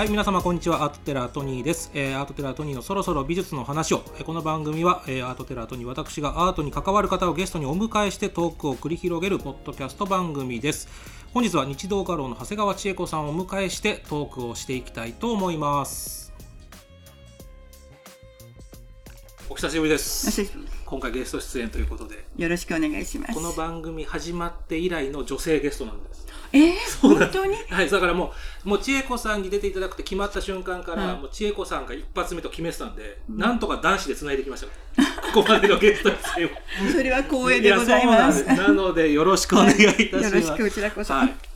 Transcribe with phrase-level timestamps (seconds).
[0.00, 0.82] はい、皆様こんにちは。
[0.82, 1.90] アートテラートニーです。
[1.92, 4.02] えーアートテラートニーのそろそろ美術の話を。
[4.16, 10.88] えーこの番組は、えーアートテラートニー、私がアートに関わる方をゲストにお迎えしてトークを繰り広げるポッドキャスト番組です。
[11.34, 16.32] 本日は日動画廊の長谷川千恵子さんをお迎えしてトークをしていきたいと思います。
[19.50, 20.50] お久しぶりです。
[20.86, 23.34] 今回ゲスト出演ということで、よろしくお願いします。
[23.34, 26.26] この番組始まって以来の女性ゲストなんです。
[26.52, 27.54] えー、本当に？
[27.68, 28.32] はい、だからも
[28.64, 34.66] う、もう千恵子さんに出ていただくって決まった瞬間から、はいもう千恵子さんが一発目と決めてたんで、なんとか男子で繋いできました。
[35.32, 36.50] ここまでのゲスト出演を。
[36.92, 38.44] それは光栄でございます。
[38.44, 40.14] なんですなので、よろしくお願いいたします。
[40.14, 41.14] よろしくこちらこそ。
[41.14, 41.49] はい。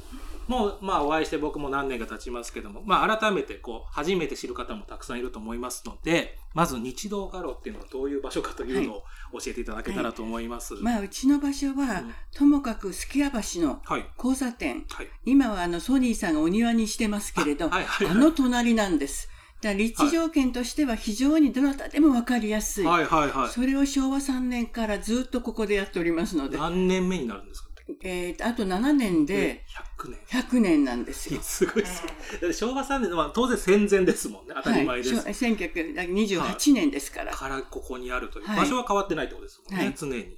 [0.47, 9.03] もう、まあ、お会いして僕も何年か経ちますけども、まあ、改めて、こう、初めて知る方もたくさんいると思いますので、まず、日動画廊っていうのはどういう場所かというのを
[9.33, 10.75] 教えていただけたらと思います。
[10.75, 14.07] まあ、うちの場所は、うんともかくすき家橋のはい。
[14.17, 14.85] 交差点。
[14.91, 15.09] はい。
[15.25, 19.29] 今はあのソニーさんがお庭にしてますけれど、あ,、の隣なんです。
[19.63, 22.85] だ立地条件としては非常にどなたでも分かりやすい。
[22.87, 23.49] はいはいはい。
[23.51, 27.69] それを昭和3年からずっとここでやっておりますので、何年目になるんですか？
[28.03, 29.65] えーとあと7年で
[29.99, 30.43] 100年。
[30.43, 31.41] 100年なんですよ。
[31.43, 34.55] すごいです昭和3年の、まあ、当然戦前ですもんね。
[34.57, 35.15] 当たり前です。
[35.17, 37.33] はい、1928年ですから。
[37.33, 38.47] からここにあるという。
[38.47, 40.37] はい場所は変わってないってことですもんね、はい常に。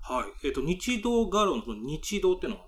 [0.00, 0.46] はい。
[0.46, 2.64] えっ、と、日動画廊の日動っていうのは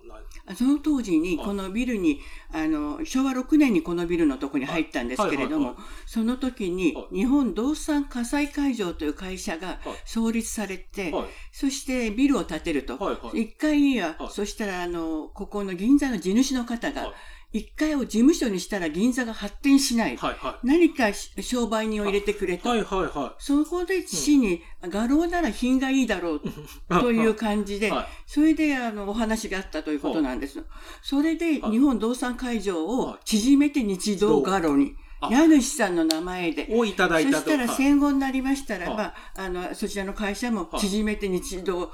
[0.55, 2.19] その当時にはいこのビルに、
[2.51, 11.25] あの昭和6年にこのビルのとこに入ったんですけれども、その時にはい日本動産火災会場という会社が創立されて、はい。
[11.51, 12.97] そしてビルを建てると。
[12.97, 13.47] はいはい。
[13.47, 17.13] 1階には、はいそしたらあのここの銀座の地主の方はいが、
[17.53, 20.15] 1階を事務所にしたら銀座が発展しない。
[20.15, 22.57] はいは何か商売人を入れてくれい。
[22.57, 22.69] と。
[22.69, 26.99] はいはいはそこで父に、画廊なら品がいいだろう い。
[26.99, 30.63] という感じで、はいそれであのお話があったということなんです。
[31.01, 36.67] それではい日本動産会場はいを縮めて日動画廊に、あ家主さんの名前で。
[36.71, 40.79] をいただいそしたら戦後になりましたらはば、あの、そちらの会社もはい。
[40.79, 41.91] 縮めて日動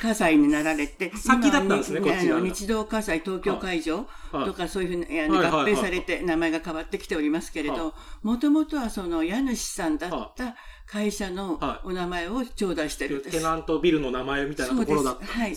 [0.00, 4.44] 火災になられて、先だったんですねこっちがあの日動火災東京会場はい。
[4.46, 11.88] とかそういうふうにあの合併されて名前が変わってきておりますけれはど、もともとはその家主さんだった会社のはい。
[11.88, 13.36] お名前を頂戴してるんです。
[13.38, 15.38] テナントビルの名前みたいなところだったんです。
[15.38, 15.56] はい。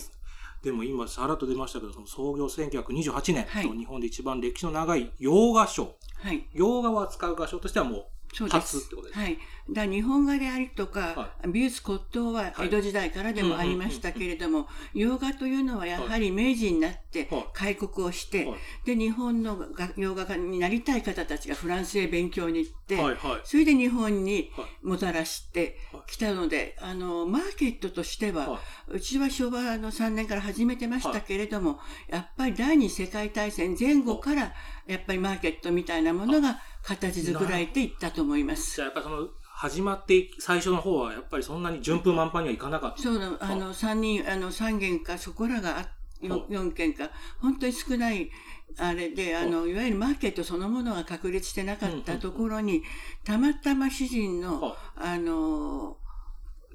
[0.62, 3.68] でも今、さらっと出ましたけど、その創業1928年、はい。
[3.68, 5.94] 日本で一番歴史の長い洋画賞。
[6.20, 6.48] はい。
[6.52, 8.06] 洋画を扱う場所としてはもう
[8.38, 8.78] そうです。
[9.12, 9.38] はい。
[9.70, 17.46] だ日本画でありとか、は美術骨董は江戸時代からでもありましたけれども、洋画というのはやはり明治になってはい。
[17.52, 18.58] 開国をして、はい。
[18.86, 22.98] で、日本のが洋画家になりたい方たちがフランスへ勉強に行って。
[23.44, 24.86] それで日本にはい。
[24.86, 25.76] もたらして
[26.06, 34.54] きたので、あの、マーケットとしては、はうちは昭和の3年から始めてましたけれども、やっぱり第二次世界大戦前後から、
[34.86, 36.62] やっぱりマーケットみたいなものが
[36.96, 38.76] 形作られていったと思います。
[38.76, 43.02] じゃあやっぱりその、始まってい最初の方はやっぱりそんなに順風満帆にはいかなかった。
[43.02, 43.54] そうなの、あ。
[43.54, 45.88] の、三人、あの、三軒か、そこらがあ、
[46.24, 47.10] よ四軒か、
[47.40, 48.30] 本当に少ない、
[48.78, 52.82] あれで、あの、いわゆるマーケットそのものが確立してなかったところに、
[53.24, 55.98] たまたま主人のは、あの、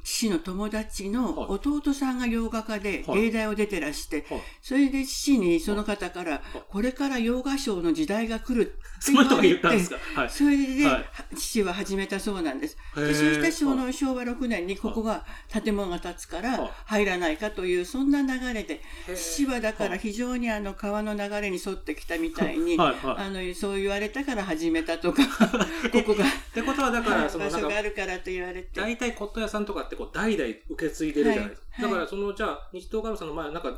[0.04, 1.48] 父の友達のはい。
[1.52, 3.22] 弟さんが洋画家ではい。
[3.24, 4.42] 芸大を出てらして、はい。
[4.62, 8.78] それで父にその方から、これから洋画賞の時代が来るって
[9.08, 10.30] 言われその人が言ったんですてか、はい。
[10.30, 11.36] それで、はい。
[11.36, 12.78] 父は始めたそうなんです。
[12.96, 18.82] でそしてその昭和6年にここが建物が建つから入らないかというそんな流れで
[19.16, 22.94] 父はだから非常にあの川の流れに沿ってきたみたいにあ
[23.30, 25.24] のそう言われたから始めたとか
[25.92, 28.80] ここがってことはだから、場所があ、るからと言われて。
[28.80, 31.68] 大体骨董屋さんとかってこう代々受け継いでるじゃないですか。
[31.72, 33.76] はいはいだからその、じゃあ、日東ガルさんの前はなんか、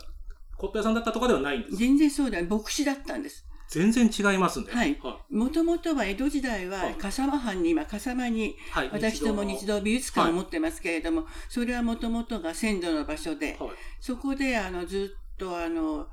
[0.58, 1.76] 骨董屋さんだったとかではないんです。
[1.78, 3.46] 全然そうだ牧師だったんです。
[3.70, 4.68] 全然違いますね。
[4.70, 13.70] はいはもともとは江戸時代ははい笠間藩に今笠間にはい私ども日動美術館を持ってますけれども、それはもともとが先祖の場所で、はい。
[14.00, 16.08] そこであのずっとあの、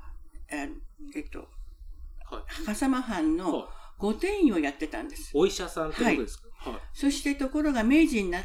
[0.49, 0.67] え
[1.15, 2.65] えっと、はい。
[2.65, 3.65] 笠間藩のはい
[3.99, 5.31] 御殿医をやってたんです。
[5.35, 6.71] お医者さんってことですか？
[6.71, 6.79] はい。
[6.91, 8.43] そしてところが明治になっ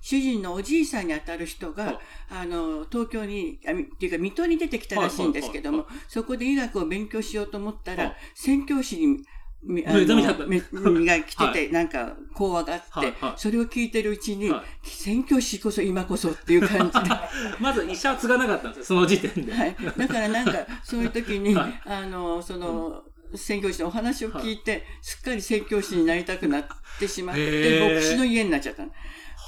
[0.00, 1.98] 主人のおじいさんにあたる人が、はい
[2.30, 9.18] あの、東京に、あみっていうか水戸に出てきたらしいんですけども、はいそこで医学を勉強しようと思ったら、はい宣教師に、
[9.62, 10.46] みあ目覚めちゃった。
[10.46, 17.16] め身 が来てて、はなんか講話があって、それを聞いてるうちに、は宣教師こそ今こそっていう感じで、
[17.58, 19.52] まず医者は継がなかったんですよ、その時点で。
[19.52, 19.76] はい。
[19.96, 20.52] だからなんか、
[20.84, 21.82] そういう時に、はい。
[21.84, 23.02] あの、その、
[23.34, 26.66] 宣教師のお話を聞いて、すっかり宣教師になりたくなっ
[26.98, 28.92] てしまって、牧師の家になっちゃったの。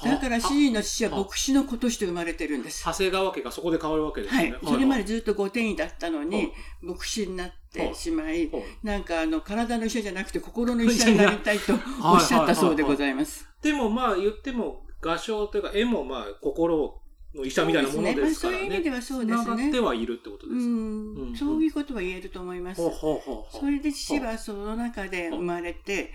[0.05, 2.85] だから主人の父は牧師の子として生まれてるんです。
[2.85, 4.53] 長谷川家がそこで変わるわけですね。
[4.53, 4.61] はい。
[4.65, 13.49] それまでずっと御転位だったのに、牧師になってしまいはい、なんかあの、体の医者じゃなくて心の医者になりたいと おっしゃったそうでございます。
[13.63, 17.01] でもまあ言っても、画商というか絵もまあ心
[17.35, 18.31] の医者みたいなものですからね。
[18.35, 19.69] そういう意味ではそうですね。
[19.69, 20.67] ってはいるってことうです。
[20.67, 22.81] ん、そういうことは言えると思います。
[22.81, 26.13] それで父はその中で生まれて、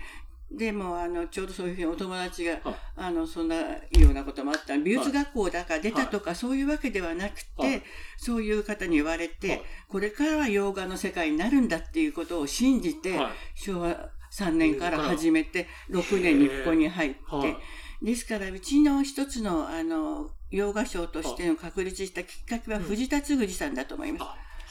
[0.56, 2.74] でもあのちょうどそういうふうにお友達がはい。
[2.96, 3.76] あのそんなよ
[4.10, 7.80] うなこともあった美術学校だから出たとかそういうわけではなくはい。
[7.80, 7.82] て
[8.16, 9.34] そういう方に言われはい。
[9.34, 13.32] てこれからは洋画の世界になるんだっていうことを信じてはい。
[13.54, 17.42] 昭和3年から始めて6年にここに入っはい。
[17.52, 17.56] て
[18.02, 24.24] ですからうちの一つのあの洋画賞としての確立したきっかけは藤田嗣治さんだと思います。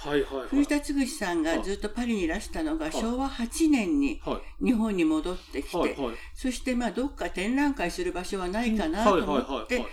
[0.06, 0.48] あはいはいはい。
[0.50, 6.16] 藤田嗣治さんがずっとパリにいらしたのが昭和8年にはい日本に戻ってきて、はいはい。
[6.34, 9.86] そしてまあどっか展覧会する場所はないかなとはいはいはいはい思って、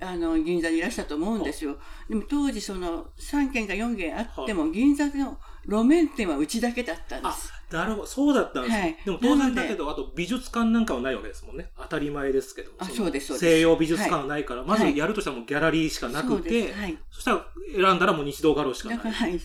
[0.00, 1.76] あの銀座にいらしたと思うんですよ。
[2.08, 8.06] でも当時その3軒か4軒あっても銀座の路面店はうちだけだったんであす。、なるほど。
[8.06, 8.80] そうだったんですね。
[8.80, 11.70] はいでも当然だけど、あと美術館なんかはないわけですもんね。
[11.76, 12.70] 当たり前ですけど。
[12.78, 16.72] あのそうですそうです西洋美術館はないから、まずはいやるとしたらもうギャラリーしかなくて。
[16.72, 16.96] はい。
[17.10, 18.98] そしたら選んだらもう日動画廊しかない。
[18.98, 19.40] はい。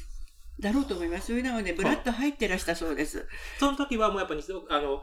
[0.60, 1.28] だろうと思います。
[1.28, 3.28] それなので、ブラッと入ってらしたそうです。
[3.60, 5.02] その時はもうやっぱ日動、あの、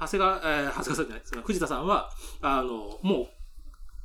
[0.00, 2.10] 長谷川、えー、長谷川さんじゃないですか、藤田さんは、
[2.40, 3.28] あの、もう、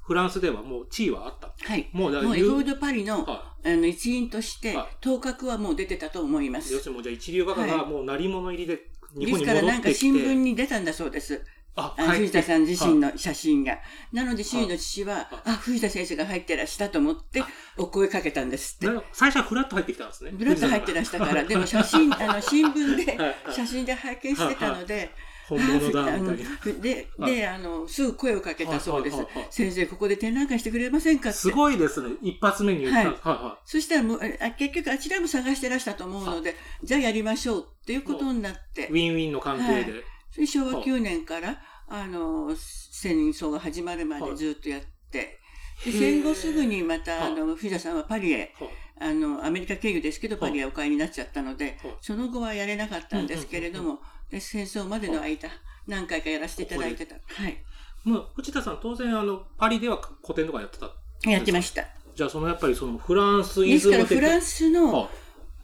[0.06, 1.51] フランスではもう地位はあった。
[1.68, 1.89] はい。
[1.92, 6.71] もうだもうエコードパリの、はあの一員としてはい、頭角はもう出てたと思います。
[6.71, 8.83] 要するにもうじゃあ一流画家がもう鳴り物入りで
[9.15, 10.00] 日です本にからなんか戻ってきて。
[10.00, 11.44] 新聞に出たんだそうです。
[11.75, 13.80] あ、藤田さん自身の写真が。
[14.13, 17.44] なので、主人の父ははい、あ、藤田先生が入ってらしたと思って、
[17.77, 18.88] お声かけたんですって。
[19.12, 20.31] 最初はフラッと入ってきたんですね。
[20.31, 23.18] ブラッと入ってらしたから、でも写真、 あの、新聞で
[23.51, 25.12] 写真で拝見してたので、
[25.48, 26.81] 本物だ、みたいな。
[26.81, 27.36] で、はい。
[27.36, 29.18] で、あの、すぐ声をかけたそうです。
[29.51, 31.38] 先生、ここで展覧会してくれませんかって。
[31.38, 32.16] すごいですね。
[32.22, 32.98] 一発目に言った。
[32.98, 33.06] はい。
[33.07, 33.18] はい。
[33.24, 38.83] はそしたらもう、あ結局あちらも探してらしたと思うので、じゃあやりましょうっていうことになって。
[38.83, 38.88] い。
[38.88, 40.14] ウ、ィンウィンの関係で。
[40.35, 45.39] それ昭和9年から、あの、戦争が始まるまでずっとやって、
[45.85, 47.31] で戦後すぐにまた、はい。
[47.31, 48.69] あの、藤田さんはパリへ、はい。
[48.99, 50.51] あの、アメリカ経由ですけど、はい。
[50.51, 53.99] パリへお帰りになっちゃったのではい、その後はやれなかったんですけれども、
[54.29, 55.47] で戦争までの間、
[55.87, 57.15] 何回かやらせていただいてた。
[57.15, 57.63] はい。
[58.03, 60.91] もう、藤田さん当然あの、パリでは個展とかやってた。
[61.29, 61.85] やってました。
[62.13, 65.09] じゃあそのやっぱりそのフランスイですズム的からフランスの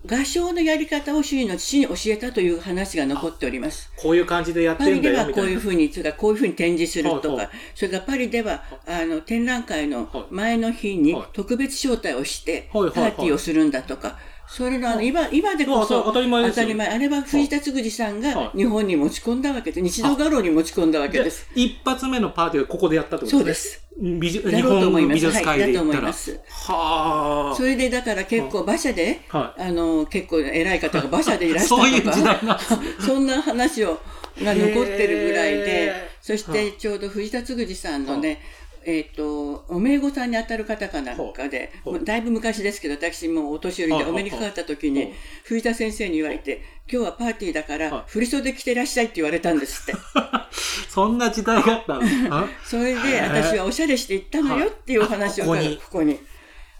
[0.03, 3.91] はい画商のやり方を主人の父に教えたという話が残っております。
[3.95, 5.59] こういう感じでやってパリんだではこういう。
[5.61, 14.17] ふうに、それからこういうふうに展示するとはいはか、それからパリでは、あの、展覧会のはい前の日にはい特別招待をして、パはいはいはいーティーをするんだとか、
[14.51, 16.65] それのあの、今、今でこまあそ、当たり前ですよ。
[16.65, 16.87] 当たり前。
[16.89, 18.33] あれは藤田嗣治さんはい。
[18.33, 21.49] が日本に持ち込んだわけで、日動画廊に持ち込んだわけでです。
[21.55, 23.81] 一発目のパーティーはここでやったってことそうです。
[23.97, 25.21] 美術だ日ろうと思います。
[25.21, 26.09] 本美術界ではいだと思言ったら。
[26.09, 26.39] います。
[26.49, 32.59] はそれでだから結構馬車で、はあの、結構偉い方が馬車でいらしたとか、 そういう時代な
[32.99, 34.01] そんな話を、
[34.43, 38.41] が残ってるぐらいへでー、そしてちょうど藤田嗣治さんのね、
[38.85, 41.71] えっ、と、お名簿さんに当たる方かなんかで、
[42.03, 45.13] だいぶ昔ですけど、私もうお年寄りではいお目にかかった時はいに、
[45.43, 46.61] 藤田先生に言われて、
[46.91, 49.91] 今日はパーティーだかはらい、振袖着てらっしゃいって言われたんですって。
[49.91, 49.95] い。
[50.89, 55.77] そんな時代があったんですかそれで、私はおしゃれして行ったのよっていうお話を、ここに。
[55.77, 56.19] ここに。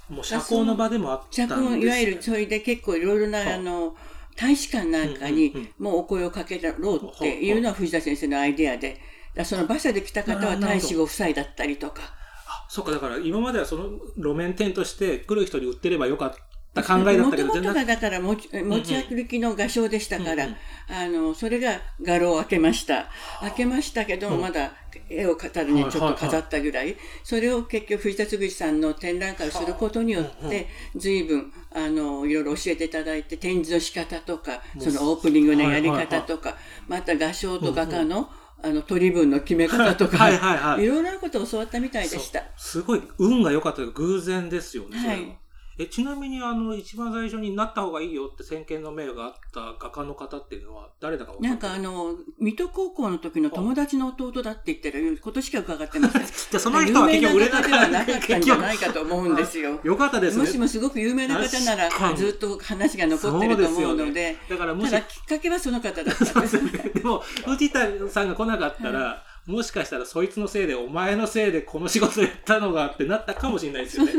[0.10, 3.54] もう社交の場でもあったんです着婚、いわゆる、それで結構いろいろな、はい。
[3.54, 3.96] あの、
[4.36, 9.00] 大使館なんかにうん、もうお声をかけろうっていうのは藤田先生のアイデアで、
[9.44, 12.02] その馬車で来た方は大使ご夫妻だったりとか、
[12.48, 16.32] あそっか、だから今まではその路面店として来る人に売ってればよかっ
[16.74, 17.86] た考えだったけど、もともとが。
[17.86, 20.58] だから持ち持ち歩きの画商でしたから、うんうん。
[20.90, 23.10] あの、それが画廊を開けました。
[23.42, 24.74] 開けましたけど、まだ
[25.10, 36.58] 絵を飾るにちょっと飾ったぐらい、それを結局藤田嗣治さんの展覧会をすることによって、随分、あの、いろいろ教えていただいて、展示の仕方とか、そのオープニングのやり方とか、
[36.88, 38.30] また画商と画家の、
[38.64, 42.44] あの、取り分の決め方とか、はいはいはいいろいろなことを教わったみたいでした。
[42.58, 44.98] すごい運が良かったというか偶然ですよね。
[44.98, 45.38] はい
[45.80, 56.22] えちなみにあの一番最初になった方がいいよって先見の明があった画家の方っていうのは誰だか分かなんかあの、水戸高校の時の友達の弟だって言ってる、今年しか伺ってません。
[56.24, 59.80] じゃあその人は結局売れなかったなかったんじゃないかと思うんですよ。
[59.84, 60.44] よかったですね。
[60.44, 66.60] もしもすごく有名な方ならずっと話が残ってると思うので、でねだからもしただきっかけはその方だったんです。
[66.94, 74.14] でも、藤田さんが来なかったら、もしかしたらそいつのせいで、お前のせいでこの仕事やったのがってなったかもしれないですよね。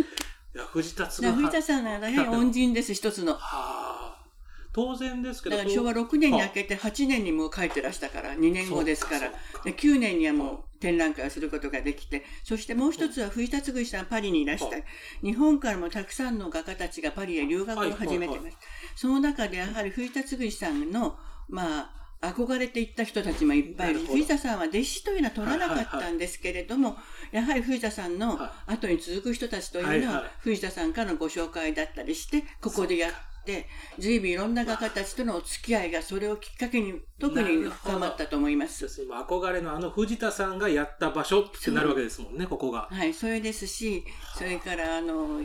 [0.55, 3.33] いや、藤田嗣だから藤田さんはやはり恩人です、一つの。
[3.35, 4.03] はあ。
[4.73, 9.31] 当然ですけどだから昭和6年に開けて8年にもう帰ってらしたから、2年後ですから。
[9.31, 14.85] かで9年にはもう展覧会をすることができて、そしてもう一つは藤田嗣さんパリにいらしたはい。
[15.23, 18.57] 日本からもたくさんの画家たちがパリへ留学を始めています。
[18.97, 21.19] その中でやはり藤田嗣さんの、
[21.49, 24.01] まあ、憧れていった人たちもいっぱいいる。
[24.01, 26.97] 藤田さんは弟子というのは取らなかったんですけれども、
[27.33, 30.31] やはり藤田さんのは後に続く人たちというのはいは、はい。
[30.39, 33.13] 藤田さんからのご紹介だったりして、ここでやっ
[33.45, 33.67] て、
[33.99, 38.87] 随分いろんな画家たちとのお付き合いがそれをきっかけに特に深まったと思います。
[39.03, 42.87] 今憧れのあの藤田さんがやった場所ってなるわけですもんね、ここが。
[42.89, 44.05] はい、それですし、
[44.39, 45.41] それからあの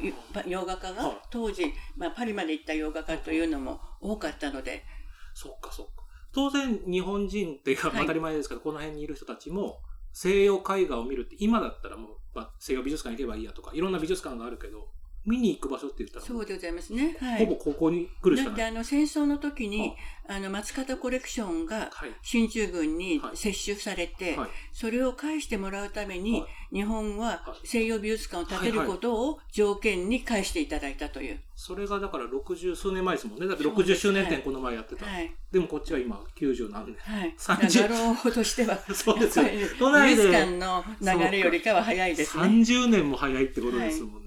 [0.46, 0.96] 洋画家はい。
[0.96, 4.86] が当時、まあ、パリまで行った洋画家というのも多かったので、
[5.34, 5.97] そっかそっか。
[6.38, 9.80] 当然日本人っていうか、はい当たり前ですけど、この辺にいる人たちも
[10.14, 14.88] 西洋絵画を見るって、今だったらもう、まあ、西洋美術館行けばいいやとか、いろんな美術館があるけど、
[15.28, 17.18] 見に行く場所って言ったら、そうでございますね。
[17.20, 17.58] はほぼい。
[17.58, 18.58] ここに来るしかない。
[18.58, 19.94] だってあの戦争の時に、
[20.28, 22.12] あの松方コレクションがはい。
[22.22, 24.50] 進駐軍にはい接収されて、はい。
[24.72, 31.40] それを返してもらうために、はい日本ははい西洋美術館を建てることを条件に返していただいたという。
[31.56, 33.48] それがだから60数年前ですもんね。
[33.48, 35.06] だってそうです60周年展この前やってた。
[35.06, 35.34] はい。
[35.52, 36.96] でもこっちは今90何年。
[36.98, 37.34] はい。
[37.38, 39.46] 30画廊としては、 そうですよ
[39.80, 42.44] 都内で美術館の流れよりかは早いですね。
[42.44, 44.27] 30年も早いってことですもん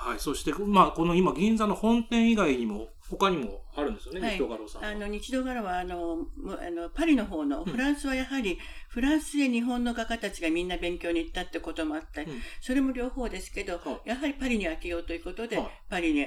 [0.00, 0.20] はい。
[0.20, 4.88] そして、まあ、この今、銀座の本店以外にも、他にもあるんですよね、はい日東画廊さんは。
[4.90, 6.26] あの日動柄はあの
[6.60, 8.58] あのパリの方のフランスはやはり、
[8.90, 16.22] フランスへ日本の画家たちがみんな勉強に行ったってこともあったり、うんそれも両方ですけど、はやはりパリに開けようということで、はいパリに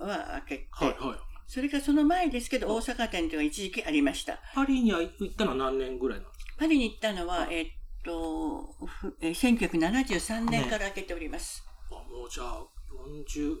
[0.00, 1.18] は開けて、はい、はい。
[1.46, 4.40] それからその前ですけど大阪店というのが一時期ありました。
[4.54, 6.54] パリに行ったのは何年ぐらいなんですか？
[6.58, 7.66] パリに行ったのは、えっ
[8.04, 11.64] と、ふえー1973年から開けております。
[11.90, 12.64] あ、もうじゃあ、
[13.04, 13.56] 40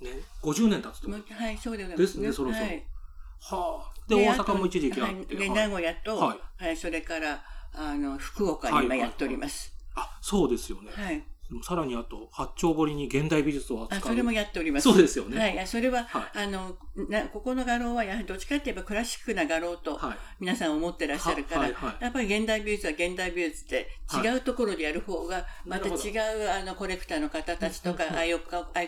[0.00, 1.10] 年、50年経つと？
[1.10, 2.06] はい、そうでございます。
[2.06, 2.84] ですねそろそろはい
[3.50, 3.92] あ。
[4.08, 5.14] で、大阪も一時期あって。
[5.14, 9.72] はいで、はい名古屋と、ははいい、それから、あの、福岡に今やっております。
[9.94, 10.90] あ、そうですよね。
[10.92, 11.24] はい。
[11.62, 14.02] さらにあと、八丁堀に現代美術を扱あ、う。
[14.02, 14.84] それもやっております。
[14.84, 15.38] そうですよね。
[15.38, 15.66] はい。
[15.66, 16.76] それは、はあの、
[17.08, 20.16] な、ここの画廊は、やはりどっちかって言えばクラシックな画廊と、はい。
[20.40, 21.96] 皆さん思ってらっしゃるから、ははいはい。
[22.00, 28.32] やっぱり現代美術は現代美術ではい違うところでやる方が、また違うあのコレクターの方たちとか愛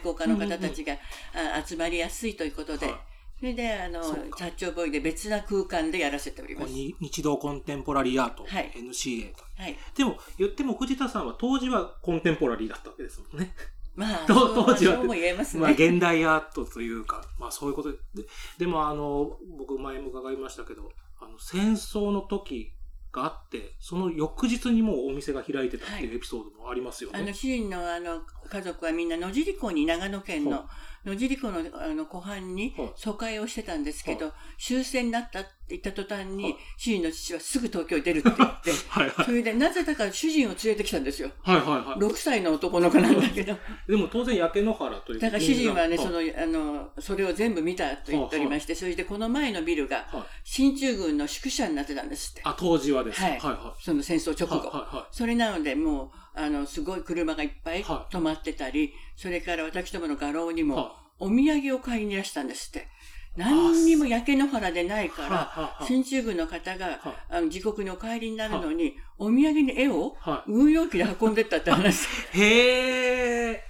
[0.00, 0.94] 好家の方たちが
[1.34, 2.96] あ集まりやすいということではい、
[3.40, 6.72] それで、あのそうか、チャッチョボーイで別な空間でやらせております。
[6.72, 9.42] に日動コンテンポラリーアート、はい NCA と。
[9.56, 9.76] はい。
[9.96, 13.54] でも、言っても藤田さんは当時はコンテンポラリーだったわけですもんね。
[13.96, 15.62] まあ、 当時はそうも言えますね。
[15.62, 17.98] まあ、現代アートというか、まあそういうことで。
[18.14, 18.28] で
[18.58, 22.74] でも、あの、僕前も伺いましたけど、あの、戦争の時
[23.10, 27.18] があって、その翌日にもうお店が開いてたっていうエピソードもありますよね。
[27.18, 28.20] あの、主人のあの、
[28.50, 30.68] 家族はみんな野尻湖に、長野県はの
[31.04, 39.24] 野尻湖のあの湖畔にはい疎開をしてたんですけどは、終戦になったって言った途端はいに、主人の父はすぐ東京に出るって言って、 はいはい。
[39.24, 41.30] それでなぜだか主人を連れてきたんですよ。
[41.42, 41.98] はいはいはい。
[41.98, 43.56] 6歳の男の子なんだけど。
[43.88, 52.42] でも当然焼け野原というだから主人はね、その、の、あの、それを全部見たと言っておりまして、それでこの前のビルが、はい、進駐軍の宿舎になってたんですって。
[52.44, 53.20] あ、当時はです。
[53.20, 54.60] はいはいはその戦争直い。
[54.60, 54.78] はい後。
[54.78, 60.64] はそれなので、もう、あの、すごい車がいっぱいは止まってたり、それから私どもの画廊にい。
[60.64, 62.88] も、はお土産を買いにいらしたんですって。
[63.36, 65.30] 何にも焼け野原でないかい。
[65.30, 70.30] ら、は進駐軍の方が、はいあの自国にお帰りになるのに、お土産に絵をい。
[70.30, 72.06] は軍用機で運んでったって話、い。
[72.40, 73.64] へえ。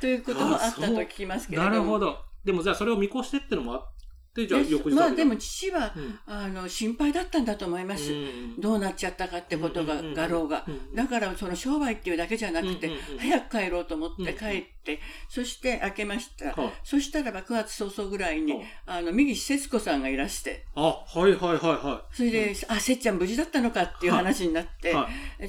[0.00, 1.70] ということもあったと聞きますけれども。
[1.70, 2.18] なるほど。
[2.44, 3.95] でもじゃあそれを見越してってのもあっ
[4.36, 8.12] て、じゃあ翌日まあでも父は、うん、あの、心配だったんだと思います。
[8.12, 8.60] うん。
[8.60, 10.64] どうなっちゃったかってことが、うんうが。
[10.68, 10.94] うん。
[10.94, 16.52] だからその商売っていうだけじゃなくて、早く帰ろうと思って帰って、そして開けました。
[16.52, 16.72] はい。
[16.84, 18.64] そしたらば9月早々ぐらいに、はい。
[18.86, 24.94] あの、右節子さんがいらして、あ、はいはいはいはそれで、あ、せっちゃん無事だったのかっていう話になって、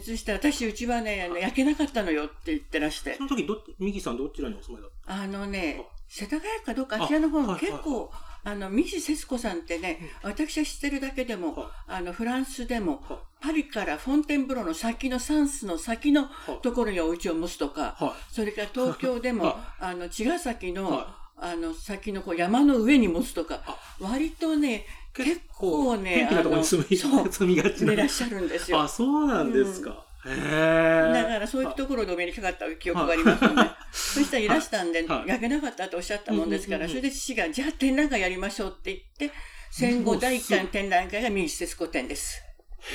[0.03, 3.15] そして私、うちはね、焼けなかったのよって言ってらして。
[3.15, 7.59] そ、の時どっ、右さんどちらにお住まいだっあのねあ、世田谷かどうか、あちらの方あはい。
[7.59, 8.11] 結構、
[8.47, 19.43] あの、右節子さんってね、私は知ってるだけでも、はあの、フランスでも、はパリからフォンテンブロの先のサンスの先のはところにお家を持つとか、はそれから東京でも
[19.75, 27.91] は、あの、茅ヶ崎の、はあの、先のこう山の上に持つとかあ、割とね、結構ね、元気なところに住み、そう 住みがちな。
[27.91, 28.79] いらっしゃるんですよ。
[28.79, 28.87] あ、。
[28.87, 30.06] そうなんですか。
[30.35, 33.71] だからそういうところでお目にかかった記憶がありますよね。
[33.91, 39.35] そしたらいらしたんで、はい焼けなかったとおっしゃったもんですから、それで父が、じゃあ展覧会やりましょうって言って、
[39.71, 42.41] 戦後第1回の展覧会が右節子展です。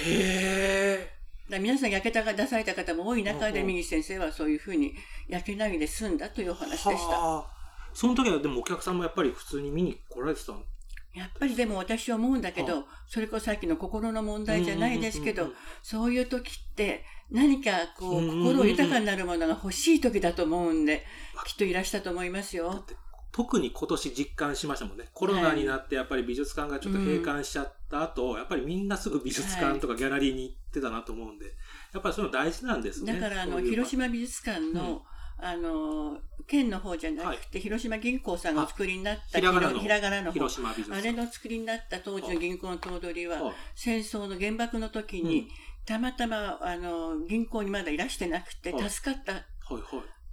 [0.06, 1.22] へえ。
[1.50, 4.94] だ皆さん焼けたが出された方も多い中で、右先生はそういうふうに
[5.28, 7.18] 焼けないで済んだというお話でした。
[7.18, 7.52] はあ。
[7.94, 10.64] その時はでもお客さんもやっぱり普通に見に来られてたん
[11.14, 15.48] やっぱりでも私は思うんだけど、それこそさっきの心の問題じゃないですけど、
[15.82, 21.04] そういう時って何かこう、心豊かになるものが欲しい時だと思うんで、
[21.46, 22.84] きっといらしたと思いますよ。
[23.32, 25.08] 特に今年実感しましたもんね。
[25.14, 31.46] コロナになってやっぱり美術館がちょっと閉館しちゃった後、はい、やっぱりみんなすぐ美術館とかギャラリーに行ってたなと思うんで、
[31.94, 33.18] やっぱりそういうの大事なんですね。
[33.18, 35.02] だからあの、広島美術館の、
[35.38, 39.78] うん、あの、県の方じゃなくて、はい、広島銀行さんがお作りになったひらがなの。
[39.78, 41.00] ひらがなの広島美術館。
[41.00, 45.48] あれの作りになった当時の銀行の頭取は、戦争の原爆の時に、うん、
[45.86, 49.32] たまたまあの銀行にまだいらしてなくて、助かった。
[49.32, 49.82] はいはい。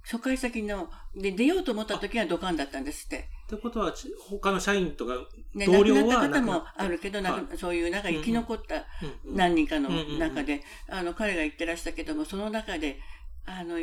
[0.04, 3.28] 疎開先の、で、出ようと思った時は土管だったんですって。
[3.46, 3.92] ってことは、
[4.28, 5.14] 他の社員とか、
[5.54, 8.86] 同僚は、ね、亡くなった方もあるけど、はい、そういうなんか生き残った
[9.24, 12.98] 何人かの中で、あの、彼が言ってらしたけども、その中で、
[13.44, 13.78] あの、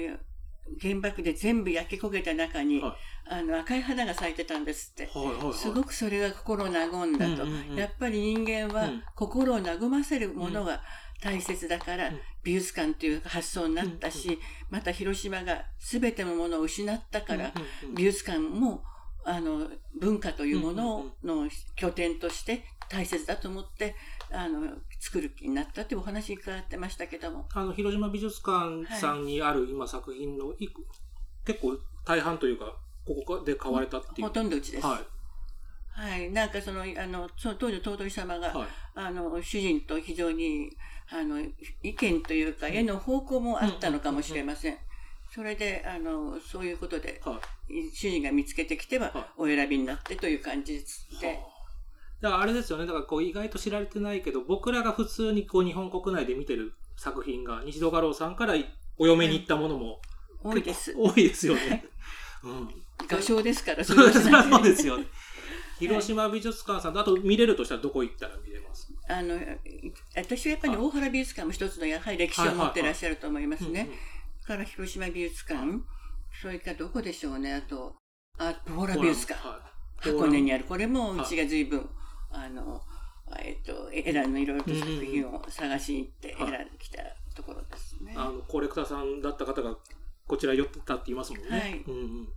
[0.81, 2.93] 原爆で全部焼け焦げた中に、はい、
[3.29, 10.81] あの赤い花が咲いてたんですって、はいはいはい、すごくそれが心を和んだと、うんうんうん、やっぱり人間は心を和ませるものが
[11.21, 17.51] 大切だから、うん、美術館という発想になったし、また広島が全てのものを失ったから、
[17.95, 18.83] 美術館も
[19.25, 19.67] あの
[19.99, 23.95] 文化というものの拠点として大切だと思って
[24.31, 27.47] あの作る気になったっていうお話伺ってましたけども。
[27.53, 30.69] あの、広島美術館さんにある今作品の、はい、
[31.45, 34.27] 結構大半というか、ここで買われたっていう。
[34.27, 34.85] ほとんどうちです。
[34.85, 35.16] はい。
[35.97, 36.29] はい。
[36.29, 40.69] なんかその、あの、その当時の頭取様が、はい、あの、主人と非常に、
[41.09, 41.39] あの、
[41.81, 44.77] 意見というか、絵の方向もあったのかもしれません。
[45.33, 50.85] それで、あの、そういうことで、はい、主人が見つけてきては、お選びになってという感じ
[51.19, 51.39] で、はい
[52.21, 52.87] だからあれですよね。
[52.87, 58.55] だからこう意外と知られてないけど、僕らが普通にこう日本国内で見てる作品が、西戸画廊さんから
[58.97, 60.01] お嫁に行ったものも、
[60.43, 60.95] 多いです。
[60.97, 61.85] 多いですよね。
[62.43, 62.69] うん。
[63.07, 64.11] 画商ですから、そう
[64.63, 65.05] ですよね。
[65.79, 68.91] 広島美術館さんと、あと見れるとしたらどこ行ったら見れます？
[69.07, 69.39] あの、
[70.15, 73.89] 私はやっぱり大原美術館も一つのやはり歴史を持ってらっしゃると思いますね。
[74.45, 75.61] から広島美術館、
[76.41, 77.95] それからどこでしょうね、あと、
[78.37, 79.39] あ、大原美術館。
[79.99, 80.63] 箱根にある。
[80.65, 81.89] これもうちが随分
[82.31, 82.81] あの、
[83.39, 87.01] えっ、と、選んでいろいろと作品を探しに行って選んできた
[87.35, 88.13] ところですね。
[88.15, 89.75] あの、コレクターさんだった方が
[90.27, 91.49] こちら寄ってたって言いますもんね。
[91.49, 91.83] はい。
[91.87, 92.27] うんうん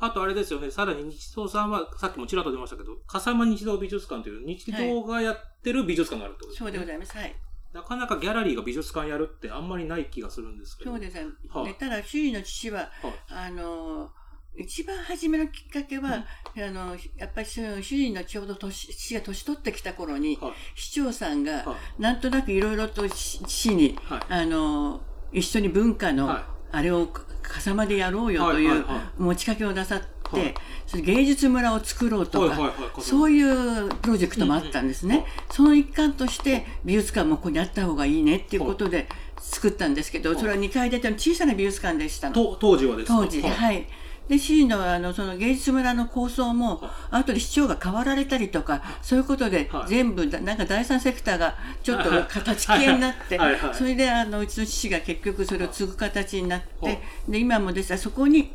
[0.00, 7.16] あとあれですよね、さらに日動さんは、さっきもちらっと出ましたけど、笠間日動美術館という日動がやってる美術館があるってことですね、はい、そうでございます。
[7.16, 7.34] はい。
[7.72, 10.92] なかなかギャラリーが美術館やるってあんまりない気がするんですけど。
[10.92, 11.14] そうです。
[11.14, 11.26] ね。
[11.50, 12.90] はあ、ただ、周囲の父は、は
[13.30, 14.10] あ、あの、
[14.56, 16.24] 一番初めのきっかけは、
[16.56, 26.30] うん、あの、やっぱり主人のちょうど年、父が年取ってきた頃に、はい、市長さんが、はい、なんとなくいろいろと市に、はい、あの、一緒に文化の、
[26.70, 27.08] あれを
[27.48, 28.84] 笠間でやろうよという
[29.18, 30.54] 持ちかけをなさって、
[31.00, 35.24] 芸術村を作ろうとか、そういうプロジェクトもあったんですね。
[35.50, 39.08] その一環として美術館もここにあった方がいいねっていうことで
[39.40, 42.56] 作ったんですけど、それは2階建ての小さな美術館でしたの。
[42.60, 43.16] 当時はですか？
[43.16, 43.86] 当時、はい。
[44.28, 53.40] で、市のあの、その芸術村の構想も、後で市長が変わられたりとか、そういうことで、全部、なんか第三セクターがちょっと形消えになって、
[53.72, 57.90] それで、あの、うちの父が結局それを継ぐ形になって、で、今もです。
[57.90, 58.52] ね、そこに、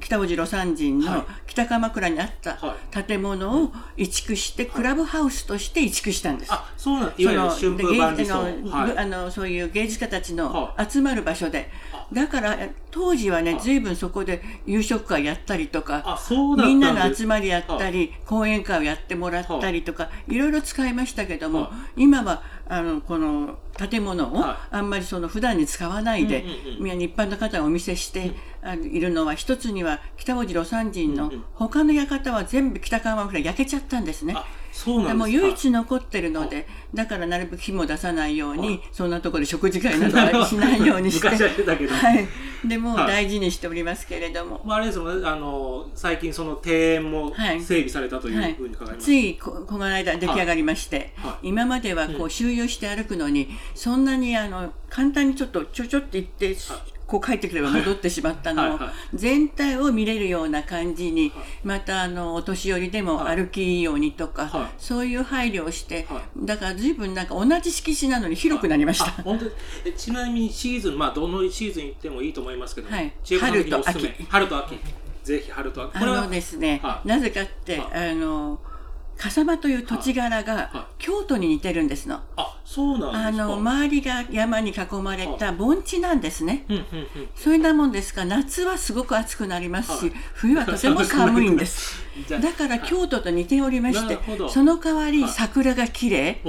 [0.00, 2.58] 北大路魯山人の北鎌倉にあった
[3.02, 6.52] 建物を移築して、クラブハウスとして移築したんです。
[6.52, 11.70] あ、そうなんいわゆる春風万里あの、そういう芸術家たちの集まる場所で、
[12.12, 12.56] だから、
[12.92, 16.18] 当時はね、随分そこで夕食会やったりとか、
[16.56, 20.38] みんなの集まりやったり、講演会をやってもらったりとか、い。
[20.38, 26.44] ろいろ使いましたけども、今は、あの、この建物をあんまりその普段に使わないで、
[26.78, 28.32] みんな一般の方がお見せして、
[28.90, 34.36] いるのは、一つには北大路魯山人の他の館は全部北川村焼けちゃったんですね。
[34.76, 41.30] そうなんもう唯一残ってるので、だからなるべく火も出さないように、そんなところで食事会などはしないようにして。
[41.30, 41.94] 昔はしてたけど。
[41.96, 42.28] はい。
[42.66, 44.60] でも大事にしておりますけれども。
[44.66, 49.04] まあ、あれですもんね、あの、最近その庭園も整備されたというふうに伺います。
[49.06, 56.54] ついこ、この間出来上がりまして、今まではこう周遊して歩くのに、そんなにあの、簡単にちょっとちょちょって行って、
[57.06, 58.74] こう帰ってくれば戻ってしまったの。
[58.74, 58.78] を、
[59.14, 69.10] 全体を見れるような感じに、またあの、お年寄りでも歩きいいようにとか、そういう配慮をして、だから随分なんか同じ敷地なのに広くなりました。
[69.22, 69.46] 本当
[69.92, 74.08] ちなみにシーズン、まあどのシーズン行ってもいいと思いますけど、はい、春と秋。
[74.28, 74.78] 春と秋。
[75.22, 75.96] ぜひ春と秋。
[75.96, 78.60] あのですね、なぜかって、あの、
[79.16, 82.20] 笠間という土地柄が京都に似てるんですの。
[82.66, 83.44] あ、そうなんですか。
[83.44, 86.64] あの周りが山に囲まれた盆地なんですね。
[86.68, 87.06] うんうんうん。
[87.34, 88.22] そういうなもんですか。
[88.22, 90.20] ら夏はすごく暑くなりますし、はい。
[90.34, 92.04] 冬はとても寒いんです。
[92.28, 95.32] だから京都と似ておりましてその代わりはい。
[95.32, 96.42] 桜が綺麗。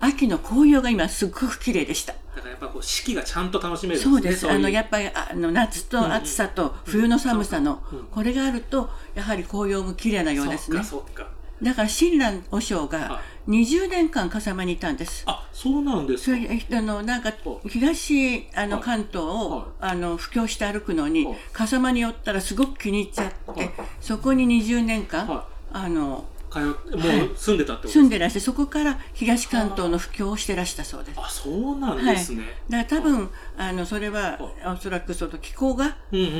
[0.00, 2.14] 秋の紅葉が今すっごく綺麗でした。
[2.36, 4.48] だからやっぱこう四季がちゃんと楽しめるねそうです。
[4.48, 8.04] あのやっっぱりあの夏と暑さと冬の寒さのうん。
[8.10, 10.82] これがあるとやはり紅葉も綺麗なようですね。
[10.82, 15.22] そっかそっかだから親鸞和尚がは20年間笠間にいたんです。
[15.26, 16.36] あそうなんですか？
[16.42, 17.68] それあのなんかはい。
[17.68, 18.84] 東あのはい。
[18.84, 19.64] 関東を、はい。
[19.80, 21.36] あの布教して歩くのにはい。
[21.52, 23.70] 笠間に寄ったらすごく気に入っちゃって、はい。
[24.00, 31.18] そこに20年間、はあの通ってもう住んでたってこと住んでらしてそこから東関東の布教をしてらしたそうです。
[31.20, 35.96] あそうなんですね、だから多分あのそれはおそらくその気候が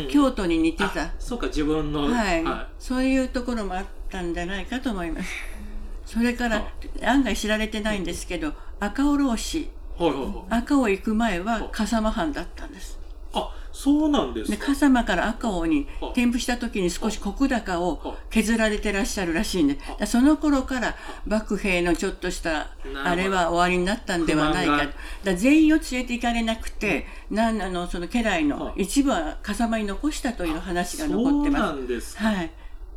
[0.09, 2.45] 京都に似てた、あそうか自分のはい。
[2.45, 5.29] はそういうところもあったんじゃないかと思います。
[6.07, 6.69] それから
[7.03, 10.33] 案外知られてないんですけど赤穂浪士いはいはいはい。
[10.51, 12.99] 赤穂行く前は笠間藩だったんです。
[13.33, 16.11] あそうなんですでか笠間から赤穂にはい。
[16.13, 18.17] 転布した時に少し石高をはい。
[18.31, 19.79] 削られてらっしゃるらしいんで。
[20.07, 20.95] その頃から
[21.27, 22.69] 幕府兵のちょっとした
[23.03, 24.87] あれは終わりになったんではないか。
[25.25, 28.83] だ全員を連れて行かれなくてなんあのその家来のはい。
[28.83, 32.17] 一部は笠間に残したという話が残ってます。
[32.19, 32.51] はい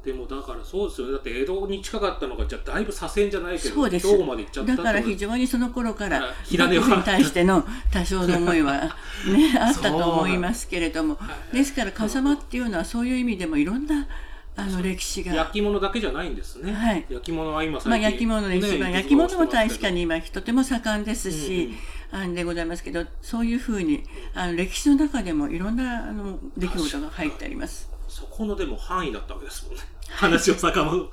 [0.07, 1.13] でもだからそうですよね。
[1.13, 4.07] だって江戸に近かったのがじゃあだいぶ左遷じゃないけどそうです。
[4.09, 6.31] 兵庫まで行っちゃっただから非常にその頃からはい。
[6.45, 8.95] 火種に対しての多少の思いは、
[9.27, 11.17] ね、 あったと思いますけれども。
[11.51, 14.07] ですから笠間っていうのはそういう意味でもいろんな
[14.55, 15.33] あの歴史が。
[15.33, 17.05] 焼き物だけじゃないんですね、はい。
[17.09, 18.93] 焼き物は今まあ、焼き物で一番、ね。
[18.99, 21.75] 焼き物も確かに今とても盛んですし、
[22.13, 22.19] うん。
[22.21, 27.96] あんでございますけどそういうふうにあの歴史の中でもいろんなあの出来事が入ってあります。
[28.17, 29.81] そこのでも範囲だったわけですもんね。
[30.09, 31.05] 話を遡る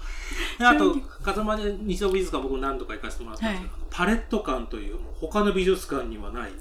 [0.58, 6.52] であと風間で日曜美術館僕何度か行かせてもらったんですけど、パレット館という他の美術館にはない。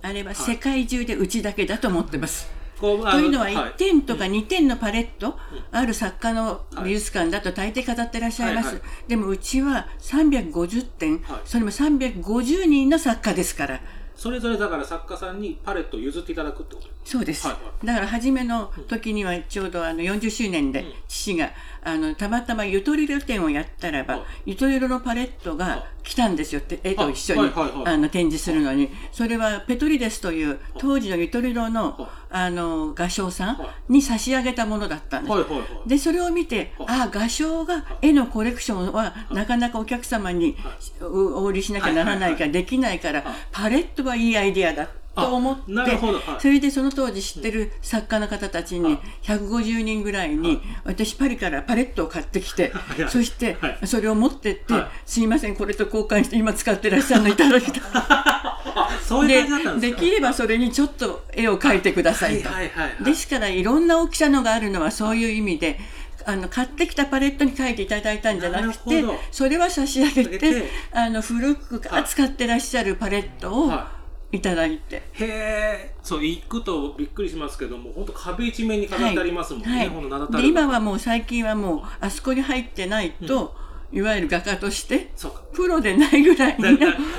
[0.00, 2.50] あれは世界中でうちだけだと思ってます。
[2.80, 3.54] こうあというのははい。
[3.54, 5.38] 1点とか2点のパレット
[5.70, 8.74] ある作家の美術館だと大抵飾ってらっしゃいます、はい。
[8.76, 8.82] はい。
[9.06, 11.40] でもうちは350点、はい。
[11.44, 13.80] それも350人の作家ですから
[14.22, 16.88] それぞれだから作家さんにパレットを譲っていただくってこと？
[17.04, 21.50] そうです、はいはだから初めの時にはちょうどあの40周年で父が
[21.82, 24.52] あのたまたまゆとりろ展をやったらば、はい。
[24.52, 27.50] ゆとりろのパレットが来たんですよって絵と一緒に、
[27.84, 28.90] あの展示するのに。
[29.10, 35.32] それはペトリデスという当時のゆとりろのはいあの画商さんに差し上げたものだったんです。
[35.32, 35.88] はいはいはい。
[35.88, 40.56] でそれを見て、ああ画商が絵のコレクションはなかなかお客様に
[41.00, 41.04] お
[41.42, 46.40] お売りしなきゃならないからできないからパレットはいいアイデアだと思ってあなるほどはい。
[46.40, 52.72] それでその当時知ってる作家の方たちに150人ぐらいに私パリからパレットを買ってきて
[53.10, 53.86] そしてはい。
[53.86, 54.86] それを持ってってはい。
[55.04, 57.80] すいませんこれと交換して今使ってらっしゃるのいただきた
[59.00, 59.96] そういうで感じだったんでか？
[59.96, 62.48] ですきればそれにちょっと絵を描いてくださいと。
[62.48, 63.04] はいはいはいはい。
[63.04, 65.78] ですからいろんな大きさのがあるのはそういう意味で
[66.24, 73.92] あの買ってきたパレットに描いていただいたんじゃなくてそれは差し上げててあの古く扱ってらっしゃるパレットをは
[74.32, 74.40] い。
[74.40, 74.96] ただいて。
[74.96, 79.90] へえそう行くとびっくりしますけども本当壁一面に飾ってありますもんね、はい。
[79.90, 83.54] この名だたるで今はもう最近はもうあそこに入ってないと、
[83.92, 85.10] いわゆる画家として
[85.52, 86.70] プロでないぐらいの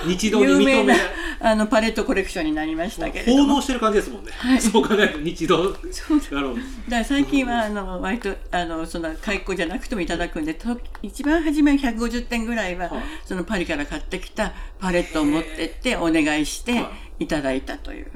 [0.07, 0.97] 日動に認め有名なない
[1.39, 3.43] あのパレットコレクションになりましたけれども。
[3.43, 4.61] 奉納してる感じですもんね、はい。
[4.61, 6.21] そう考えると日動そう。
[6.31, 13.03] だろうだから最近はあの割とあのその解雇じゃなくてもいただくんでと一番初め150点ぐらいははい。
[13.25, 18.07] そのパリから買ってきたパレットを持ってってお願いしてはいただいたという。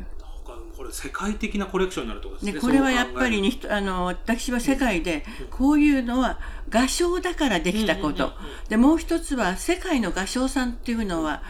[0.88, 2.54] これ世界的なコレクションになるとですね。
[2.54, 8.26] でこれはやっぱりにあの私は世界でこういうのは画商だからできたこと。
[8.26, 11.42] うんうんうんでもう一つは世界の画商さんっていうのは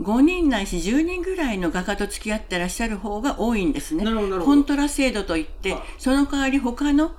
[0.00, 4.04] 5人ないし10人ぐらいの画家と付き合ってらっしゃる方が多いんですね。
[4.04, 7.12] コントラ制度といって、はいその代わり他の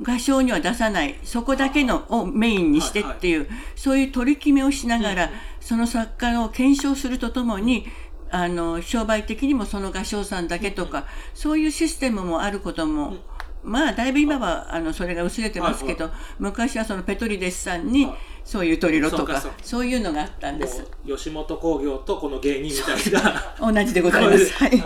[0.00, 1.18] 画商には出さない。
[1.22, 5.30] そこだけのをメインにしてっていう、そういう取り決めをしながら、
[5.60, 7.86] その作家を検証するとともに
[8.32, 13.16] あの商売的にもその画商さんだけとか、そういうシステムもあることも、
[13.62, 18.14] まあだいぶ今はあのそれが薄れてますけど、昔はそのペトリデスさんにはい。
[18.44, 20.84] そういうトリロとかそういうのがあったんです。
[21.06, 23.54] 吉本興業とこの芸人みたいな。
[23.72, 24.52] 同じでございます。
[24.58, 24.82] はい。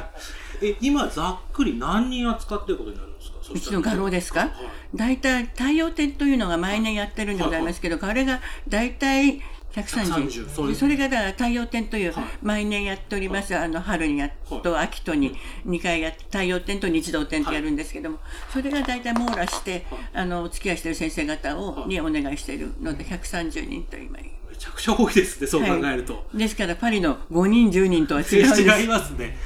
[0.60, 3.36] え今ざっくり何人扱ってることになるんですか？
[3.54, 4.40] うちの画廊ですか？
[4.40, 4.50] はい。
[4.94, 9.40] 大体太陽展というのが毎年やってるんでございますけど、あれが大体
[9.76, 12.24] 130 130そそれがだから太陽展というはい。
[12.42, 14.30] 毎年やっております、あの春にやっ
[14.62, 15.36] と秋とに
[15.66, 18.18] 2回やって太陽展と日動展とやるんですけども、
[18.52, 19.84] それが大体網羅して、
[20.14, 21.88] あのお付き合いしている先生方を、はい。
[21.88, 24.18] にお願いしているので130人と今。
[24.18, 29.36] めめちゃくちゃ多いですねそう考えると、はい、ですからパリの5人10人とは違う違いますね。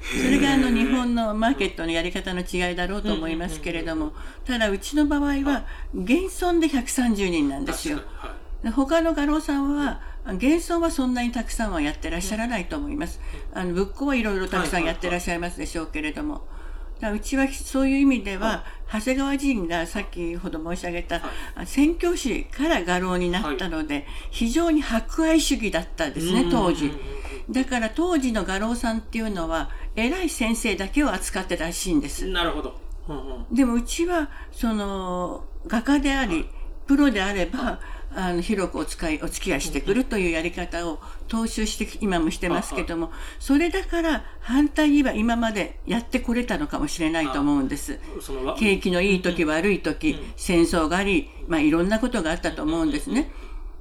[0.00, 4.12] それがあの日本のマーケットのやり方の違いだろうと思いますけれども、
[4.44, 8.00] ただうちの場合は現存で130人なんですよ。
[8.64, 13.20] 他の画廊さんは現存はそんなにたくさんはやってらっしゃらないと思います。
[13.54, 16.42] あの仏教はいろいろたくさんやってらっしゃいますでしょうけれども。
[17.00, 21.22] うちはそういう意味では、長谷川仁がさっきほど申し上げた、
[21.64, 26.90] 宣教師から画廊になったので、非常に博愛主義だったんですね、当時。
[27.48, 32.26] だから当時の画廊さんっていうのは、偉い先生だけを扱ってたらしいんです。
[32.26, 32.74] なるほど。
[33.52, 36.48] でもうちは、その、画家であり、
[36.88, 37.78] プロであれば、
[38.14, 47.98] あの広くお使いお付き合いしてくるというやり方を踏襲して今もしてますけどもそれだから反対には今までやってこれたのかもしれないと思うんです。
[48.58, 53.30] 景気のいい時悪い時戦争があり、まあ、いろんなことがあったと思うんですね。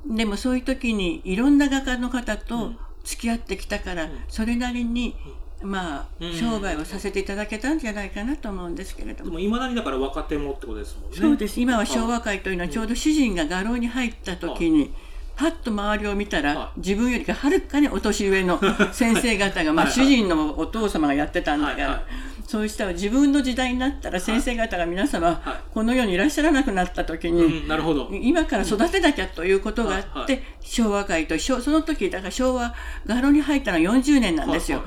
[0.06, 5.16] でもそういう時にいろんな画家の方と付き合ってきたからそれなりに
[5.62, 6.08] まあ、
[6.39, 9.39] 商売をさせていただけたんじゃないかなと思うんですけれども。
[9.39, 11.17] いまだにだから若手もってことですもんね。
[11.17, 11.60] そうです。
[11.60, 14.93] 今は昭和会というのは、ちょうど主人が画廊に入った時に、
[15.36, 18.60] パッと周りを見たら、自分よりかはるかにお年上の
[18.91, 22.04] 先生方が、 まあ、主人のお父様がやってたんだから、
[22.48, 25.41] そうしたら自分の時代になったら先生方が皆様、
[25.74, 32.74] この世にいらっしゃらなくなった時に、なるほど今から育てなきゃということがあって、昭和会とその時だから昭和
[33.06, 34.82] 画廊に入ったのは40年なんですよ。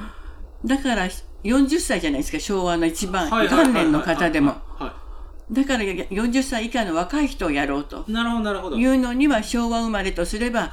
[0.65, 1.09] だから
[1.45, 4.57] 40歳じゃないですか、昭和の一番元年の方でも。
[5.51, 10.71] だから40歳以下の若い人をやろうというのには昭和生まれとすれば、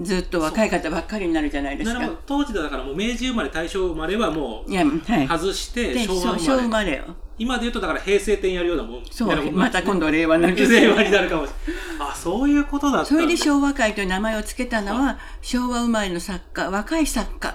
[0.00, 2.10] ずっと若い方ばっかりになるじゃないですか。
[2.26, 7.02] 当時だからもう明治生まれ、大正生まれはもう外して昭和生まれ。
[7.38, 9.02] 今で言うとだから平成点やるようなもん。
[9.10, 10.56] そう、また今度令和になる。
[10.68, 12.10] 令和になるかもしれない。
[12.10, 17.54] あ、そういうことだったそれで昭和会という名前を付けたのは、昭和生まれの作家、若い作家。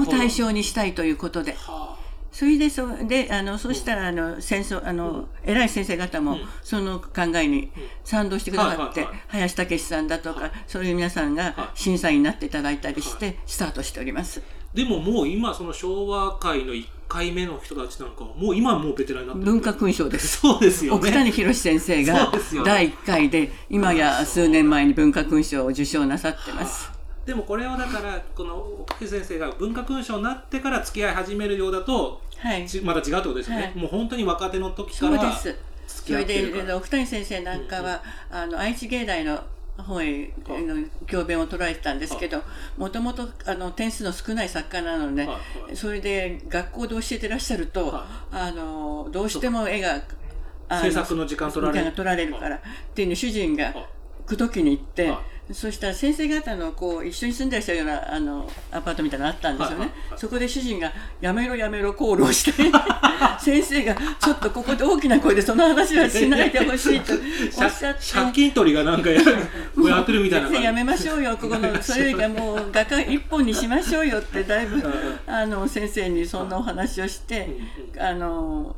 [0.00, 1.56] を対象にしたいということで。
[2.30, 7.70] それで、そで、あの、そしたら、あの、戦争、あの、偉い先生方も、その考えに
[8.04, 14.42] 賛同してくださって、林武さんだとか、そういう皆さんが審査員になっていただいたりして、スタートしております。
[14.74, 20.40] でももう今、その昭和会の1回目の人たちなんかもう今もうベテランになって文化勲章です。
[20.40, 22.30] そうですよ、ね、奥谷博先生が
[22.64, 26.97] 第1回で、今や数年前に文化勲章を受章なさってます。
[27.28, 36.04] でもこれをだからこの奥先生が文化勲章になってから付き合い始めるようだと、はい、また違うってことですよね、はい、もう本当に若手の時からそうです。
[36.06, 39.42] それで奥谷先生なんかは、うん、あの愛知芸大の
[39.76, 42.42] 方への教鞭を捉えてたんですけど
[42.78, 43.28] もともと
[43.72, 45.28] 点数の少ない作家なので、
[45.74, 47.92] それで学校で教えてらっしゃると、
[48.32, 50.00] あのどうしても絵が
[50.80, 51.92] 制作の時間取られる。
[51.92, 52.60] 取られるからっ
[52.94, 53.74] ていうの主人が
[54.26, 55.12] 口説きに行って、
[55.52, 62.52] そしたら先生方のこう一緒に住んでらっしゃるようなあのアパートみたいなのあったんですよね、そこで主人が「やめろやめろ」コールをして
[63.40, 68.18] 先生が「ちょっとここで大きな声でその話はしないでほしい」とおっしゃって。
[68.18, 74.82] 借金取りがなんかや やってるみたいな先生やめましょうよここの それよりかもう画家一本にしましょうよってだいぶ
[75.26, 77.48] あの先生にそんなお話をして
[77.98, 78.74] あの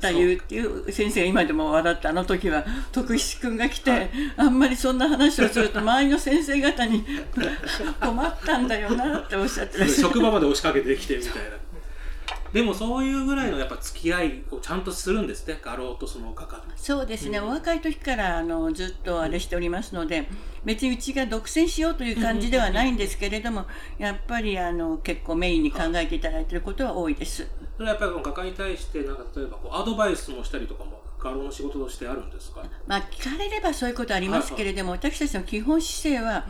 [0.00, 7.04] 太夫っていう先生が今でも笑ったあの時は徳志君が来て、はい、あんまりそんな話をすると周りの先生方に
[8.00, 11.58] 困ったんだよなっておっしゃってらっしゃる職場まで押しかけてきてみたいな。
[12.52, 20.26] でもそういうぐらいのやっぱ付き合いをちゃんとするんですね画廊とその画家そうですね、うん、お若い時からあのずっとあれしておりますので、うん、
[20.64, 23.66] 別にうちが独占しようという感じではないんですけれども、
[23.98, 27.46] やっぱりあの結構メインに考えていただいていることは多いです。
[27.78, 36.44] それはやっぱり画家に対してなんか例えばこうアドバイスもしたりとかも画廊の仕事としてあるんですか、まあ、聞かれればそういうことありますけれども、はいはい、私たちの基本姿勢は、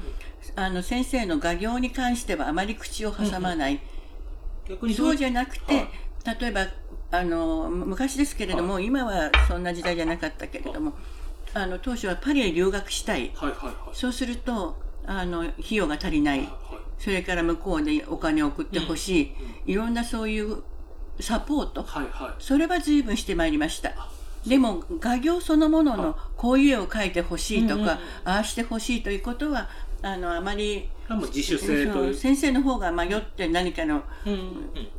[0.57, 5.89] うん、あの先生の画業に関してはあまり口を挟まない、うんうん、逆にそうじゃなくて、はい、
[6.41, 6.67] 例えば
[7.11, 10.93] あの昔ですけれども、はい、今はそんな時代じゃなかったけれども、
[11.55, 16.57] あの当初はパリへ留学したい、はいはいはい、そうするとあの費用が足りない、はいはい、
[16.99, 19.35] それから向こうでお金を送ってほしい、
[19.67, 20.63] うん、いろんなそういう
[21.21, 23.93] サポート、はいはい、それは随分してまいりました。
[24.47, 29.69] でも画業そのもののこういう絵を描いてほしいとか、ああしてほしいということは
[30.03, 32.15] あのあまり自主性という。
[32.15, 34.03] 先生の方が迷って何かの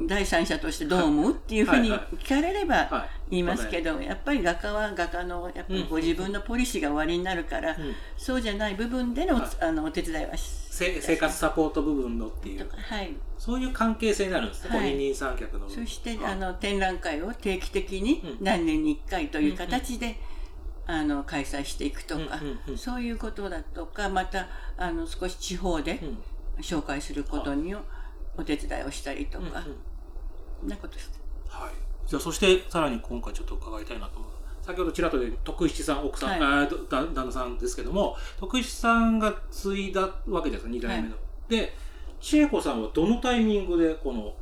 [0.02, 7.78] 第三者としてどう思うっていうふうに聞かれれば言いますけどやっぱり画家は画家のやっぱりご自分のポリシーが終わりになるから、
[8.18, 15.70] そうじゃない部分でのあのお手伝いは生活サポート部分のっていう、はい、そういう関係性になるんですね、はい、二人三脚の。
[15.70, 20.18] そしてあの展覧会を定期的に何年に1回という形で、
[20.92, 22.40] あの開催していくとか、
[22.76, 24.48] そういうことだとかまた
[24.78, 26.18] あの少し地方でうん。
[26.62, 27.74] 紹介することに
[28.38, 29.64] お手伝いをしたりとか、
[30.64, 31.72] なことしてはい、
[32.06, 34.32] じゃあそしてさらに今回ちょっと伺いたいなと思う。
[34.62, 36.70] 先ほどちらっとで徳七さん奥さん、はい。
[36.90, 41.16] 旦那さんですけども徳七さんが継いだわけです2代目の。
[41.48, 41.74] で
[42.20, 44.34] 千恵子さんはどのタイミングでこの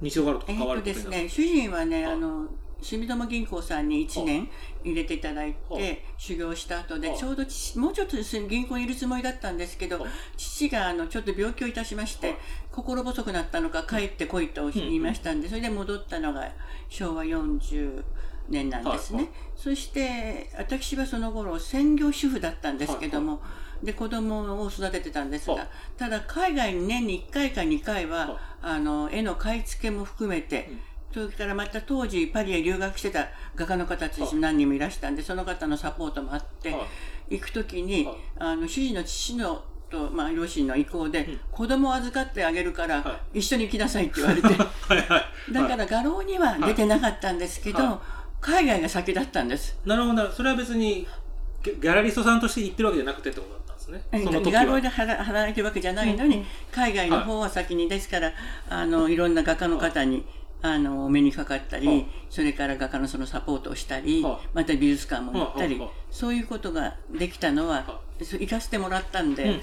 [0.00, 2.12] 日曜ガロとえ関わっとですることになったね主人はねはい。
[2.12, 2.46] あの
[2.84, 4.48] 住友銀行さんに1年
[4.84, 8.16] 入れていただいはいて修行した後はいでちょうど父もうちょっと
[8.48, 12.38] 銀行にいるつもりだったんですけどはい父があのちょっと病気をいたしましはいて
[12.70, 16.52] 心細くなったのか帰ってこいと言いましたんでそれで戻ったのが
[16.90, 18.04] 昭和40
[18.50, 23.40] 年なんですはいねそして私はその頃専業主婦だったんですけども
[23.82, 30.80] で子供を育ててたんですはいがただ海外に年に1回か2回はいはあの絵の買い付けも含めてうん
[31.14, 34.34] それからまた当時パリへ留学してた画家の方たちはい。
[34.34, 36.78] 何人もいらしたんでその方のサポートもあっては
[37.30, 37.36] い。
[37.36, 38.16] 行く時にはい。
[38.38, 39.62] あの主人の父の
[39.94, 41.40] と、まあ、両親の意向で、うん。
[41.52, 44.48] 子供を預かってあげるから、は一緒に来なさいって言われて。
[45.52, 48.00] だから画廊には出てなかったんですけど、は
[48.40, 49.78] 海外が先だったんです。
[49.84, 50.30] なるほど。
[50.32, 51.06] それは別に
[51.62, 54.24] ギャラリストさんとして行ってるわけじゃなくてってことだったんですね。
[54.24, 54.64] その時は。
[54.64, 56.46] 画廊で働働いてるわけじゃないのに、うん。
[56.72, 58.32] 海外の方は先にですから、
[58.68, 60.24] あのいろんな画家の方に、
[60.66, 69.60] あのお目にかかったり、はいそれから画家のそのサポートをしたり、はいまた美術館も行ったり、そういうことができたのは、行かせてもらったんで、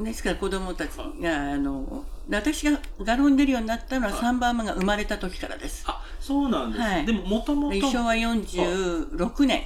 [0.00, 1.58] ですから子供たちが、あ。
[1.58, 5.84] ので私が画廊に出るようになったのは3番目が生まれた時からです。
[5.88, 7.06] あそうなんです、はい。
[7.06, 9.64] でももともとで昭和46年。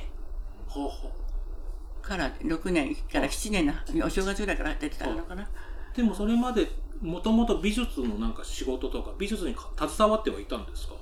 [0.67, 3.75] ほうほうから6年から7年の
[4.07, 5.47] お正月ぐらいから出てたのかな。
[5.95, 6.69] でもそれまで
[7.01, 10.95] もともと美術のなんか仕事とか美術にか携わってはいたんですか？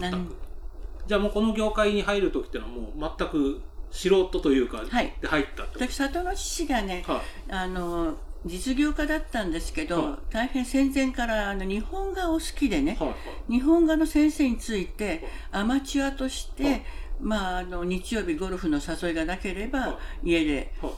[0.00, 0.26] 全何？
[0.26, 0.36] く
[1.06, 5.12] じゃあもうこの業界に入る時ってのはもう全く素人というか、はい。
[5.20, 7.52] で入ったって私里の父がね、はい。
[7.52, 8.14] あの
[8.46, 10.32] 実業家だったんですけど、はい。
[10.32, 13.14] 大変戦前からあの日本画を好きでね、はいは
[13.48, 13.52] い。
[13.52, 16.82] 日本画の先生についてアマチュアとして、はい。
[17.20, 20.92] まあ、あの日曜日ゴルフの誘いがなければ、は家ではい。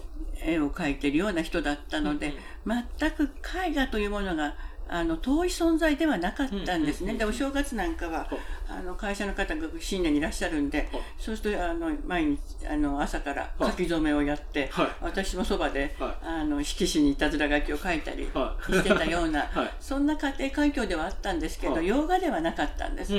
[0.45, 2.35] 絵を描いてるような人だったので、
[2.67, 3.31] 全く
[3.69, 4.55] 絵画というものが
[4.89, 7.13] あの遠い存在ではなかったんですね。
[7.13, 8.29] うんでお正月なんかははい
[8.69, 14.89] あの会社の方が新年にいらっしゃるんで、はいそうするとあの毎日あの朝から書き初めをやって、はい。
[15.01, 16.27] 私もそばで、はい。
[16.27, 19.71] あの色紙にいたずら書きを書いたりはしてたような、 はい。
[19.81, 21.87] そんな家庭環境ではあったんですけど、はい。
[21.87, 23.13] 洋画ではなかったんです。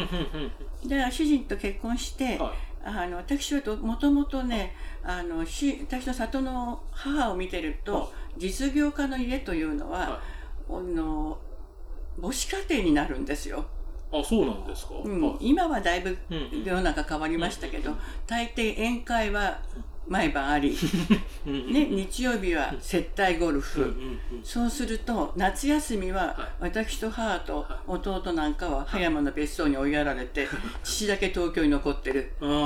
[0.86, 2.68] で主人と結婚して、はい。
[2.86, 10.22] あの私はもともとねあのし私の里の母を見てると、はい実業家の家というのは、は
[10.70, 11.38] あの
[12.22, 13.66] 母子家庭になるんですよ、
[14.12, 15.22] あそうなんですか、うん。
[15.22, 15.50] はい。
[15.50, 16.64] 今はだいぶうん。
[16.64, 17.98] 世の中変わりましたけど、うん。
[18.26, 19.60] 大抵宴会は
[20.08, 20.70] 毎晩あり、
[21.46, 23.94] ね、日曜日は接待ゴルフ、
[24.42, 26.72] そうすると夏休みははい。
[26.72, 30.48] 私と母と弟なんかは葉山の別荘に追いやられて
[30.82, 32.32] 父だけ東京に残ってる。
[32.40, 32.58] ああなる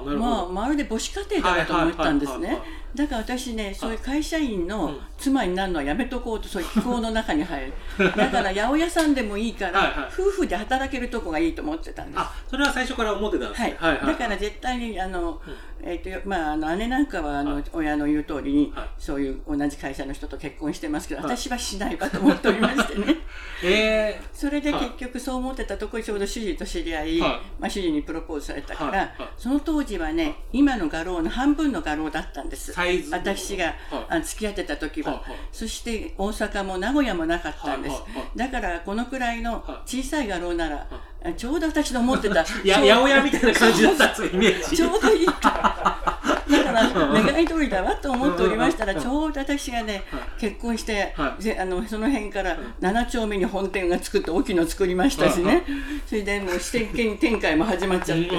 [0.00, 2.58] ほど、まあまるで母子家庭だなと思ったんですね
[2.94, 5.00] だから私ねそういう会社員うのん。
[5.18, 7.72] 妻になるのはやめとこうとそういう気候の中に入る。
[8.16, 10.08] だから八百屋さんでもいいからはいはい。
[10.12, 13.60] 夫婦で働けるとこがいいと思ってたんですあそれは最初から思ってたんです。
[13.62, 13.70] はい。
[13.72, 14.06] ね、はいはい。
[14.06, 15.40] だから絶対にあの、
[15.82, 17.64] えーとまあ、あの姉なんかはあの、はい。
[17.72, 18.88] 親の言う通りに、はい。
[18.96, 21.36] そういう同じ会社の人と結婚してますけど、はい。
[21.36, 23.16] 私はしないわと思っておりましてね。
[23.64, 24.84] えそれではい。
[24.84, 27.30] 結局そう思ってたところにちょうど主人と知り合い、はい。
[27.58, 32.72] まあ、主人にプロポーズされたから、その当時はね今の画廊の半分の画廊だったんです。
[32.72, 33.74] サ私が、はい。
[34.08, 35.38] あ付き合ってた時は、はいはい。
[35.52, 38.38] そして大阪も名古屋もなかったんです、はいはいはい。
[38.38, 40.86] だからこのくらいのは小さい画廊なら、
[41.24, 44.76] あちょうど私の思ってた 八百屋みたいな感じだったんですよイメージ。
[44.76, 45.26] ちょうどいい。
[45.26, 46.18] か。
[46.48, 50.20] だから 願い通りだわと思っておりましたらうんちょうど私がねはい。
[50.40, 51.42] 結婚してはい。
[51.42, 55.64] ぜあのその辺から7丁目に本店が作って大きいの作りましたしはいね
[56.06, 58.30] それでもう支店兼展開も始まっちゃって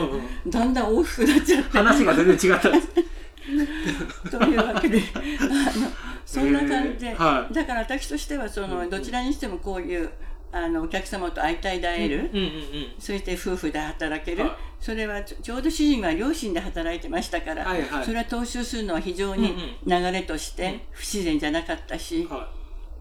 [0.47, 1.77] だんだん大きくなっちゃって。
[1.77, 2.69] 話が全然違った
[4.29, 5.91] というわけであの
[6.25, 7.53] そんな感じで、へーはい。
[7.53, 10.09] だから私としてはそのどちらにしてもこういう
[10.51, 12.62] あのお客様と会いたいで会える、うんうんうん
[12.99, 14.51] そして夫婦で働ける、はい。
[14.79, 18.05] それはちょうど主人は両親で働いてましたから、はいはい。
[18.05, 22.49] それは踏襲するのは非常に流れとして不自然じゃなかったし、は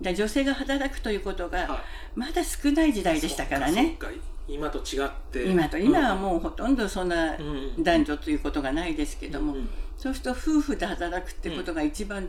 [0.00, 1.84] で女性が働くということがは
[2.14, 3.96] まだ少ない時代でしたからね。
[4.00, 4.16] そっか
[4.46, 5.44] 今と違って。
[5.44, 7.82] 今と今はもうほとんどそんなうんうん。
[7.82, 9.68] 男女ということがないですけども、うんうん
[9.98, 12.26] そうすると夫婦で働くってことが一番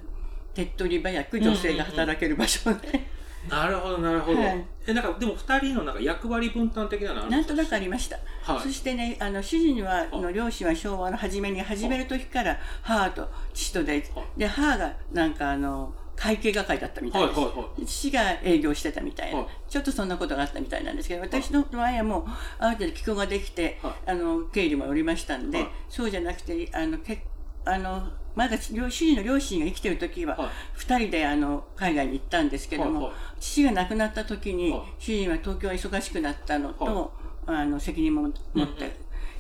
[0.53, 3.05] 手っ取り早く女性が働ける場所で、
[3.47, 4.65] なるほどなるほど、はい。
[4.87, 8.17] えなんかでも2人のなんか役割分担的なのなんとなくありりました。
[8.41, 8.61] はい。
[8.61, 14.03] そしてね、あの主人は、いの両親は昭和の初めに始める時から母と父とで、
[14.35, 17.39] で母がなんかあの会計係だったみたいです。
[17.39, 19.47] はいはいは父が営業してたみたいな、はい。
[19.69, 22.25] ちょっとそんなことがあったみたいなんですけど、私の場合はもう
[22.59, 24.11] ある程度気候ができて、はい。
[24.11, 25.69] あの経理もおりましたんで、はい。
[25.87, 27.23] そうじゃなくてあのけ
[27.65, 30.49] あのまだ両主人の両親が生きてる時は、はい。
[30.73, 33.13] 二人であの海外に行ったんですけども、はいはい。
[33.39, 34.81] 父が亡くなった時に、はい。
[34.99, 37.13] 主人は東京は忙しくなったのと、
[37.45, 38.95] あの責任も持って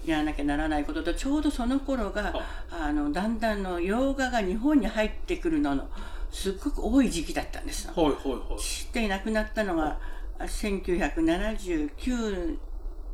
[0.05, 2.33] やらなきゃならないこととちょうどその頃が、はい。
[2.71, 5.87] あのだんだんの洋画が日本に入ってくるのの
[6.31, 7.87] すっごく多い時期だったんです。
[7.87, 8.59] はいはいはい。
[8.59, 9.97] 知って亡くなったのが
[10.39, 12.57] あ1979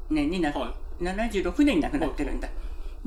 [0.10, 2.48] 年にな、は76年に亡くなってるんだ。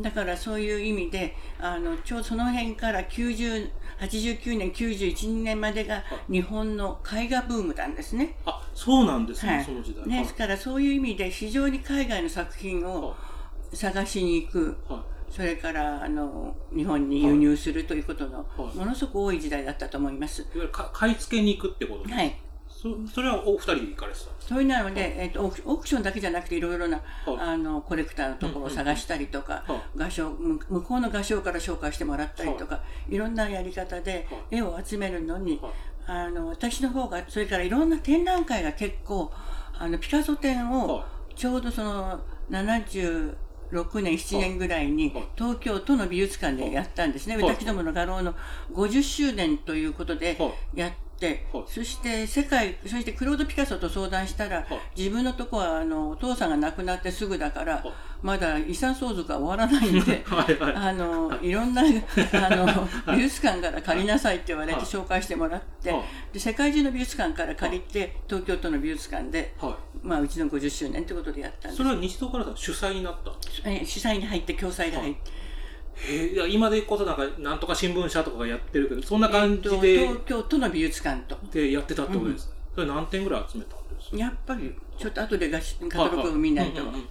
[0.01, 3.71] だからそういう意味であのちょうどその辺から90
[4.01, 8.37] 89年91年までが日本の絵画ブームなんですね。
[8.47, 9.65] あそうなんですね、はい。
[9.65, 10.09] その時代。
[10.23, 13.17] ですからそういう意味で非常に海外の作品を
[13.73, 14.77] 探しに行く。
[14.89, 15.33] はい。
[15.33, 18.77] それからあの日本に輸入するということのはい。
[18.77, 20.43] ものすごく多い時代だったと思います。
[20.43, 22.21] いわゆるか買い付けに行くってことですか？
[22.21, 22.37] はい
[22.81, 27.37] そそれはお二人で行かれてたんですそういうなので、えっとオークオークションだけじゃなくていろいろな、はい。
[27.41, 35.73] あのコレクターのところを探したりとか、は画商向向こうの画商から紹介してもらったりとか、い、ろんなやり方では絵を集めるのに、はい。
[36.07, 39.33] あの私の方がそれからいろんな展覧会が結構
[39.77, 42.21] あのピカソ展をはちょうどその
[42.51, 43.35] 76
[44.01, 45.25] 年7年ぐらいにはい。
[45.37, 47.45] 東京都の美術館でやったんですね、はい。
[47.45, 48.35] 私どもの画廊の
[48.73, 54.67] 50周年ということではやって、はいそして世界そしてクロード・ピカソと相談したら、
[54.97, 57.93] 自分のとこはあのお父さんが亡くなってすぐだから、はい
[58.23, 60.75] まだ遺産相続は終わらないんで はいはい。
[60.75, 61.85] あのいろんなあ
[62.51, 64.85] の美術館から借りなさいって言われてはい。
[64.85, 66.03] 紹介してもらって、はい
[66.33, 69.75] で世界中の美術館から借りて東京都の美術館で、はい。
[70.03, 71.77] まあ、うちの50周年ということでやったんです。
[71.77, 75.31] それは西戸から主催になった主催に入って共催で入って、
[76.07, 84.17] へえいや今でこそなんかなんとか新聞社とかがやってるけどそんな感じえっとで,、東京都の美術館とでやってたってことです、それ何点ぐらい集めたんですか？
[84.17, 87.05] やっぱりちょっと後でガシカタログを見ないと、うんうんうん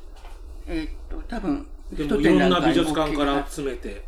[0.68, 4.06] えっと多分でもいろんな美術館から集めて。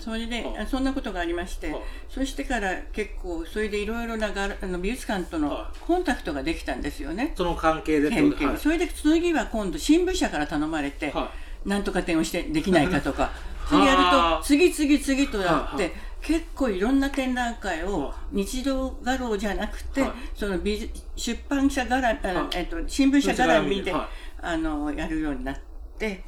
[0.00, 1.82] それで、そんなことがありまして、はい。
[2.08, 7.32] そしてから結構それでいろいろなあの美術館とのはコンタクトができたんですよね。
[7.36, 8.44] その関係で研こと？
[8.44, 8.56] はい。
[8.56, 11.30] 究それで次は今度新聞社から頼まれて、は
[11.64, 13.30] なんとか展をしてできないかとか
[13.68, 15.90] 次やるはあと次々次とやって、は
[16.20, 20.12] 結構いろんな展覧会をは日動画廊じゃなくて、はい。
[20.34, 22.48] その美術出版社絡み、あはい。
[22.54, 24.08] えっと新聞社絡みで、は
[24.40, 25.56] あのやるようになっ
[25.98, 26.24] て、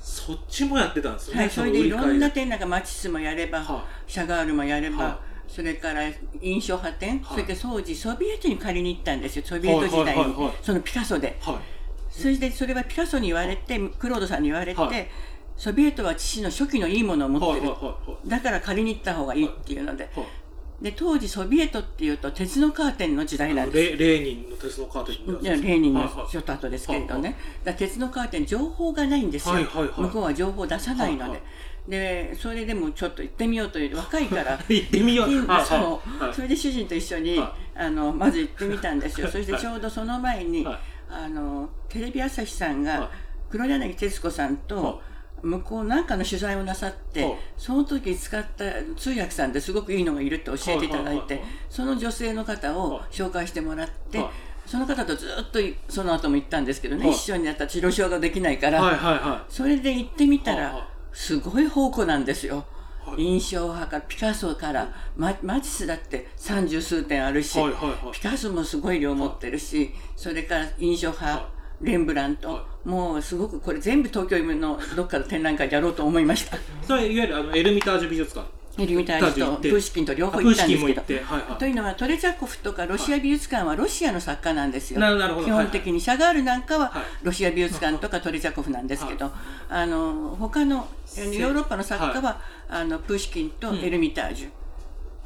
[0.00, 6.02] そっちもやってたんですよね、はい、それでいろんな展覧会マチスもやれば、はシャガールもやれば、はそれから
[6.40, 7.28] 印象派展、はい。
[7.28, 11.38] それから当時ソビエトに借りに行ったんですよソビエト時代に、そのピカソで。
[11.40, 11.54] はい。
[12.10, 15.08] それでそれはピカソに言われてクロードさんに言われて、はい
[15.56, 20.84] ソビエトは父の初期のいいものを持ってる、はいはいはいだから借りに行った方がいいっていうので,、はい。
[20.84, 23.96] で当時ソビエトっていうと鉄のカーテンの時代なんです。
[23.96, 26.30] レレーニンの鉄のカーテンじゃあレーニンのはいはい。
[26.30, 27.38] ちょっと後ですけれどね、はいだか
[27.70, 30.00] ら鉄のカーテン情報がないんですよ、はいはいはい。
[30.00, 31.40] 向こうは情報を出さないので、はいはい。
[31.88, 34.58] でそれでもちょっと行ってみようという若いから。
[34.68, 35.28] 行ってみよう。
[35.28, 36.34] そう、はい。
[36.34, 39.28] それで主人と一緒に、はあのまず行ってみたんですよ。
[39.28, 40.78] そしてちょうどその前に、はい。
[41.08, 42.98] あのテレビ朝日さんはい。
[42.98, 43.10] が
[43.48, 44.94] 黒柳徹子さんと、はい
[45.46, 48.64] 向こうなんかの取材をなさって、はいその時使った
[48.96, 54.30] 通訳さんですごくいいのがいるって教えていただいて、その女性の方をはい紹介してもらって、はい。
[54.66, 57.14] その方とずっとその後も行ったんですけどね、はい。
[57.14, 62.64] 一緒にやったら治療証ができないから、それで行ってみたらすごい宝庫なんですよ。
[63.04, 63.22] はい。
[63.22, 67.58] 印象派からピカソからママティスだって三十数点あるし、
[68.12, 71.48] ピカソもすごい量持ってるし、それから印象派、は
[71.80, 76.56] レンブラント、はもうすごくこれ全部東京のどっかの展覧会でやろうと思いました。
[76.86, 78.48] それいわゆるあのエルミタージュ美術館。
[78.78, 81.00] エルミタージュとプーシキンと両方プ行ったんですけど。
[81.00, 81.58] はいはい。
[81.58, 85.00] というのはトレチャコフとかロシア美術館はロシアの作家なんですよ。
[85.00, 85.46] なるなるほど。
[85.46, 87.02] 基本的にシャガールなんかははい。
[87.22, 89.30] ロシア美術館とかトレチャコフなんですけど、
[89.70, 94.48] あの他のヨーロッパの作家は、あのプーシキンとエルミタージュ、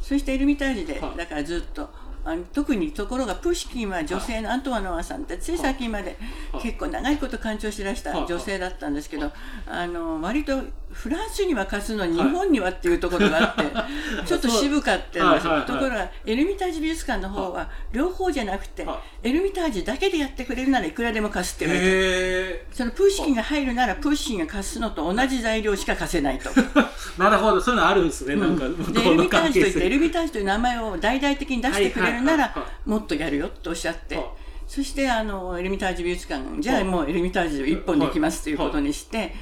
[0.00, 1.16] そしてエルミタージュで、はい。
[1.16, 1.90] だからずっと
[2.24, 5.58] あの特にところがプーシキンは女性のアントワノワさんってつい。
[5.58, 6.16] 最近まで
[6.52, 8.26] はい結構長いこと鑑賞してらしたはい。
[8.26, 9.32] 女性だったんですけど、
[9.66, 10.62] あの割と
[10.92, 13.64] フランスには貸すのに日本にはっていうところがあって、
[14.26, 15.66] ちょっと渋かったんですよ、はいはいはい。
[15.66, 21.96] ところがエルミタージュ美術館の方は両方じゃなくて、はエルミタージュだけでやってくれるならいくらでも貸すって言われて。
[21.96, 26.50] へそのプーシキンが入るならプーシキンが貸すのと同じ材料しか貸せないと。
[26.50, 26.62] え
[27.22, 27.60] なるほど。
[27.60, 34.24] そういうのあるんですね、なんか向でエルミタージュといってエルミタージュという名前を大々的に出してくれるならはいはいはいはもっとやるよとおっしゃっては
[34.70, 39.34] そしてあのエルミタージュ美術館じゃあもうエルミタージュ一本でいきますということにして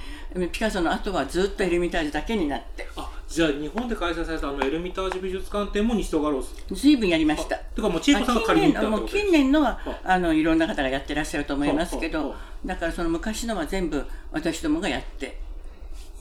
[0.52, 2.86] ピカソの後はずっとエルミタージュだけになって。
[2.96, 7.56] あじゃあ日本で開催されたあのエルミタージュ美術館展も西戸ガロース随分やりました。
[7.56, 10.18] てかもう千恵子さんが借りに行ったって近年のははあ。
[10.18, 15.38] のいろんな方がやってらっしゃると思いますけはどはだからその昔のは全部私どもがやって。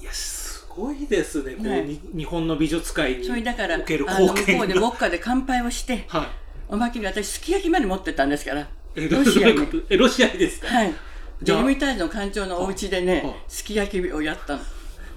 [0.01, 1.53] いやすごいですね。
[1.53, 1.83] こう、はい。
[1.85, 6.27] に日本の美術界にそれだからあおけるの向貢献こうでウォッカで乾杯をしてはい。
[6.69, 8.67] おまけに私すき焼きまで持ってったんですから。
[8.95, 9.67] ロシアに。
[9.97, 10.93] ロシアにですか、はい
[11.41, 14.59] じゃあエルミタージュの館長のお家ではねいすき焼きをやったの。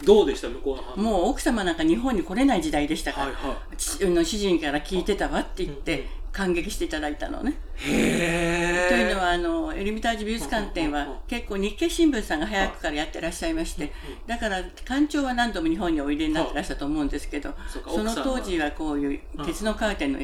[0.05, 7.59] どうでした向こうのもう奥様なんか日本に来れない時代でしたから、はいはちあの主人から聞いてたわって言って感激していただいたのね。
[7.77, 13.93] へえというのはあのエルミタージュ美術館展は結構日経新聞さんが早くからやってらっしゃいまして
[14.27, 17.55] だから館長は何度も日本においでになってらっしゃったと思うんですけど
[17.89, 20.21] その当時はこういう鉄のカーテンの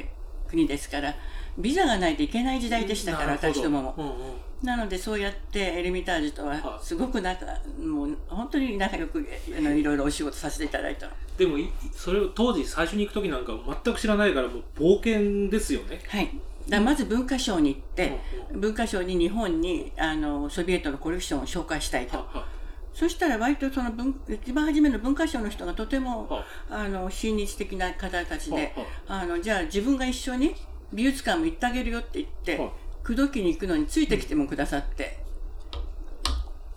[0.49, 1.15] 国ですから
[1.59, 3.95] ビザがないといけない時代でしたから私どもも。
[3.97, 4.13] うんうん
[4.63, 7.45] なのでそうやってエルミタージュとははいすごく仲
[7.79, 9.25] もう本当に仲良く
[9.57, 11.13] あのいろいろお仕事させていただいたの。
[11.37, 13.53] でもいそれを当時最初に行く時なんか
[13.85, 16.31] 全く知らないからもう冒険ですよねはい。
[16.69, 18.19] だまず文化省に行って、
[18.51, 22.17] う文化省に日本にあのソビエトのコレクションを紹介したいと。
[22.17, 22.47] はは
[22.93, 28.73] そしたら割とその文一番初めの文化省の人がとてもはあの親日的な方たちで
[29.07, 30.55] はあのじゃあ自分が一緒に
[30.93, 32.71] 美術館も行ってあげるよって言っては
[33.03, 35.25] 口説きに行くのについてきてもくださって。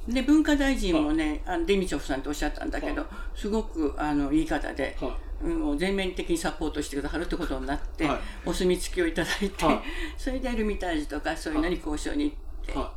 [0.07, 3.05] で文化大臣もね、あのデミチョフさんとおっしゃったんだけど、
[3.35, 8.19] すごくあのいい方で、はうんもう全面的にサポートしてくださるってことになって、はい。
[8.45, 9.81] お墨付きをいただいて、はい。
[10.17, 12.93] それでエルミタージュとかそういうのに交渉に行っては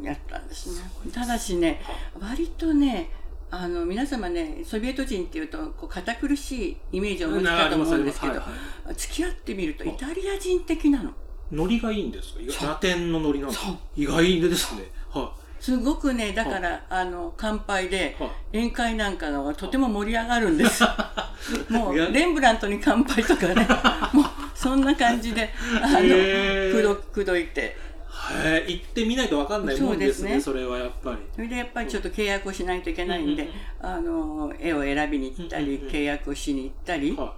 [0.00, 0.90] やったんですね。
[1.12, 1.82] ただしね、
[2.18, 3.10] 割とね、
[3.50, 11.12] あの皆様ね、ソビエト人っていうとこう堅苦しいイメージをお持ちかと思うんですけど、ありますありま付き合ってみるとイタリア人的なの？
[11.52, 12.66] ノリがいいんですか？
[12.66, 13.48] ラテンのノリな
[13.96, 14.82] 意外ですね。
[15.10, 20.84] はすごくね、だから、あの、乾杯では、宴会なんかがとても盛り上がるんです。
[21.70, 23.66] もう、レンブラントに乾杯とかね、
[24.12, 24.24] もう、
[24.54, 25.48] そんな感じで、
[25.82, 27.78] あの、くど、くどいて。
[28.24, 31.18] はい行ってみないと分かんないもんですねそそうれはやっぱり。
[31.34, 35.90] それでやっぱりちょっと契約をしないといけないんでうんうん、あの、絵を選びに行ったり、うんうんうん。
[35.90, 37.34] 契約をしに行ったり、は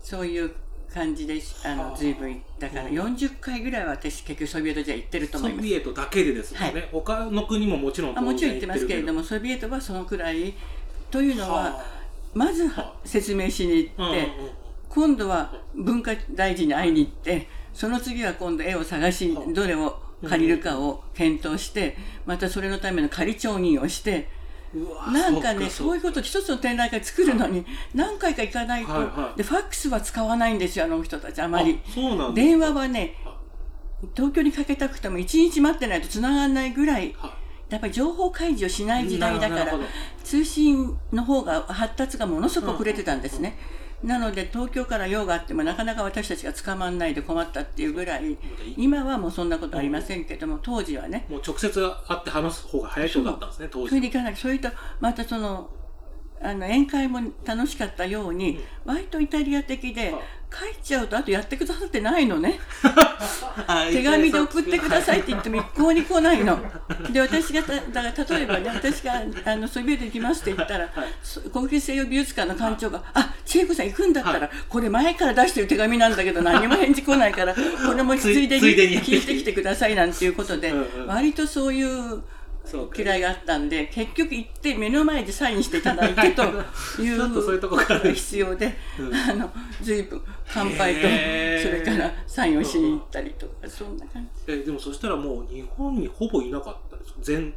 [0.00, 0.52] そういう
[0.92, 1.96] 感じで、あの、はあ。
[1.96, 5.62] 随分、だから40回ぐらいは私結局ソビエトじゃ行ってると思います。
[5.62, 6.88] ソビエトだけでですね、はい。
[6.90, 10.54] 他の国ももちろんあもちろん行ってますけれどもも、ソビエトはそのくらい、
[11.10, 11.84] というのは、は
[12.34, 14.28] まずは説明しに行あって、
[14.88, 24.28] 今度は文化大臣に会いに行って、その次は今度絵を探しは、どれを借りるかを検討して、またそれのための仮調印をして、
[25.12, 27.64] なんかね、そういうここと一つの展覧会作るのに
[27.94, 29.38] 何回か行かないと、はいはい。
[29.38, 31.80] で、ファックスは使わないんですよ、あの人たち、あまり。
[32.34, 33.14] 電話はね、
[34.14, 37.34] 東京にかけたくても1日待ってないと繋がらないぐらい、は
[37.70, 39.72] やっぱり情報開示をしない時代だから
[40.22, 43.58] 通信の方が発達がものすごく遅れてたんですね。
[44.02, 48.36] なので東京から用があってもなかなか私たちが捕まんないで困ったっていうぐらい、
[48.76, 54.36] 今はもうそんなことありませんけども、当時はね、もう直接会って話す方が早いとだったんですね当時それでいかない。
[54.36, 54.68] それと、
[55.00, 55.70] またその、
[56.42, 62.58] あの宴会も楽しかったように、割とイタリア的ではい、帰っちゃうとあとやってくださってないのね。
[63.66, 66.60] あ手紙で送ってくださいって言っても一向に来ないの。
[67.10, 70.88] で、私がた、だから例えばね、私があのソビエト行きますって言ったら、
[71.22, 77.60] そ国立西洋美術館の館長が、あ、千恵子さん行くんだったら、これ前から出してる手紙なんだけど何も返事来ないから、こ
[77.94, 80.72] れもついでに聞いてきてくださいなんていうことで
[81.06, 82.22] 割とそういう
[82.66, 83.00] そうか。
[83.00, 86.46] 嫌いがあったんで、結局行って目の前でサインしていただいてとい
[87.06, 89.14] ちょっとそういうとこからう必要で、うん。
[89.14, 90.20] あの、随分
[90.52, 94.52] 乾杯と、それからサインをしに行ったりとか、そんな感じ。
[94.52, 97.54] えでもそしたらもう日本にほぼいなかったです全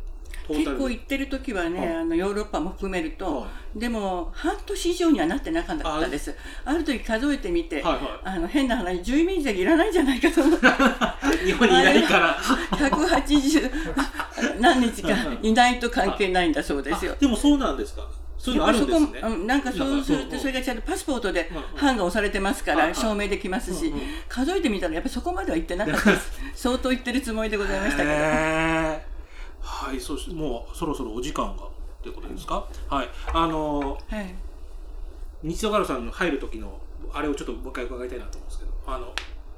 [0.49, 1.95] 結構行ってる時はね、はい。
[1.97, 6.35] あのヨーロッパも含めると、はでも半年以上にはなってなかったです。
[6.65, 10.65] ある時数えてみて、はいはあの変な話住民税いらないんじゃないかと思って。
[10.65, 10.69] い
[11.45, 12.35] 日本にいないから。
[12.71, 13.71] 180
[14.59, 15.09] 何日か
[15.41, 17.13] いないと関係ないんだそうですよ。
[17.13, 17.15] あ。
[17.19, 18.07] でもそうなんですか？
[18.37, 19.05] そういうのあるんですね。
[19.05, 21.63] やっぱそこうんなんかそうすると、それがちゃんとパスポートでうんうん。
[21.81, 23.93] 版が押されてますから、証明できますし、
[24.29, 26.31] 数えてみたら、やっぱりそこまでは行ってなかったです。
[26.55, 28.09] 相当行ってるつもりでございましたけど。
[29.61, 31.67] はいそしてもうそろそろお時間がっ
[32.01, 33.09] ていうことですか、はい。
[33.33, 34.35] あのーはい。
[35.43, 36.79] 日曜ガロさんの入る時の
[37.13, 39.13] あれをちょっともう一回伺いたいなと思うんですけどあの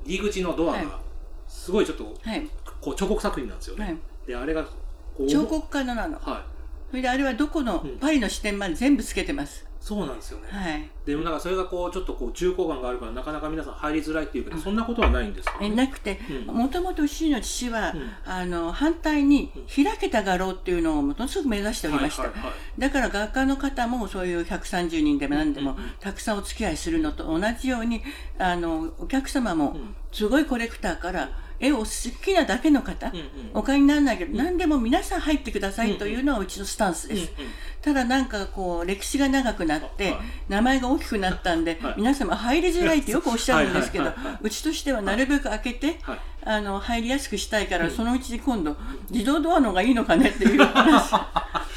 [0.06, 0.86] 入り口のドアはい。
[0.86, 1.00] が
[1.48, 2.48] すごいちょっとはい。
[2.82, 3.98] こう彫刻作品なんですよね、はい
[4.28, 4.66] であれが
[5.30, 6.20] 彫刻家のなの。
[6.20, 6.52] はい。
[6.90, 7.98] それであれはどこのうん。
[8.00, 10.90] パリの支店まで全部つけてます、そうなんですよね、はい。
[11.06, 16.54] でもなんかそれがこうちょっとこう重厚感があるからなかなか皆さん入りづらいっていうけど、そんなことはないんですよ、えね、なくてうん。
[16.54, 18.12] もともとうちの父は、うん。
[18.26, 22.26] あの反対に開けた画廊っていうのをものすごく目指しておりました、
[22.78, 28.04] だから画家の方もそういう130人でも何でもたくさんお付き合いするのと同じように
[28.38, 29.96] あのお客様もん。
[30.12, 31.30] すごいコレクターから
[31.62, 33.26] 絵を好きなだけの方、うんうん。
[33.54, 37.32] お買いにならないけど、何でも皆さん入ってくださいというのはうちのスタンスです。
[37.38, 37.52] うんうん。
[37.82, 40.22] ただなんかこう歴史が長くなってはい。
[40.50, 41.94] 名前が大きくなったんで、はい。
[41.98, 46.20] 皆様入りづらいってよくおっしゃるんですけどはいはいはいはうちとしてはなるべく開けて、はい。
[46.44, 48.76] あの入りやすくしたいから、そのうちに今度
[49.12, 51.10] 自動ドアの方がいいのかねっていう話。
[51.10, 51.20] そう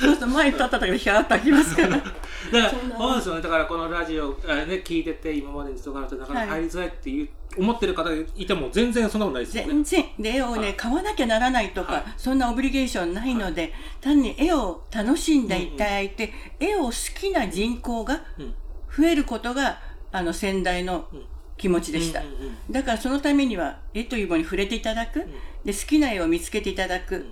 [0.01, 1.89] すると前に立った時にヒャーッと開きますから。
[1.99, 2.09] だか
[2.53, 3.43] らそうですよね。
[3.43, 9.70] だからこのラジオ、あね、聞いてて今までに人があるとなかなか入りづらいっていう、思ってる方がいても全然そんなことないですよね。
[9.70, 10.05] 全然。
[10.18, 10.74] で絵をね、はい。
[10.74, 12.05] 買わなきゃならないとか、はい。
[12.16, 18.55] そんなオブリゲーションないので、単に絵を楽しんでいただいて、絵を好きな人口がうん。
[18.96, 19.80] 増えることが
[20.12, 21.24] あの先代のうん。
[21.57, 25.24] 気持ちでした、うんうんうんだからそのためには絵というものに触れていただく、
[25.64, 27.26] で好きな絵を見つけていただく、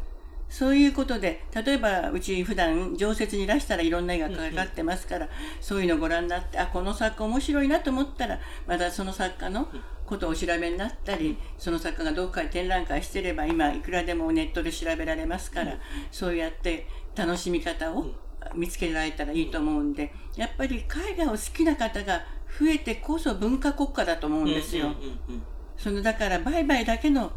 [0.52, 5.30] そういうことで例えばうち普段常設に出したらいろんな絵がかかってますから、
[5.62, 9.66] そういうのをご覧になってあこの作家面白いなと思ったらまたその作家の
[10.04, 15.78] ことをお調べになったり、その作家がどこかで展覧会してれば今いくらでもネットで調べられますから、
[16.10, 16.86] そうやって
[17.16, 18.08] 楽しみ方を
[18.54, 22.26] 見つけられたらいいと思うんでやっぱり絵画を好きな方が
[22.60, 24.88] 増えてこそ文化国家だと思うんですよ。
[24.88, 25.42] うんうんうん
[25.78, 27.32] そのだから売買だけの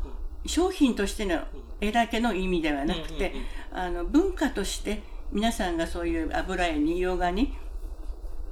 [0.45, 1.39] 商品としての
[1.82, 3.34] 絵だけの意味ではなくて、
[3.71, 5.01] あの文化として
[5.32, 7.53] 皆さんがそういう油絵に洋画に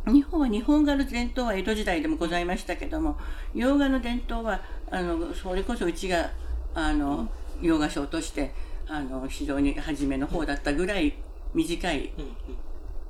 [0.05, 3.17] 日本は日本画の伝統は江戸時代でもございましたけども
[3.53, 4.61] 洋画の伝統は
[4.91, 6.31] あのそれこそうちが
[6.75, 7.29] あの
[7.61, 8.53] 洋画賞として
[8.87, 11.13] あの非常に初めの方だったぐらい
[11.53, 12.31] 短いうんうん。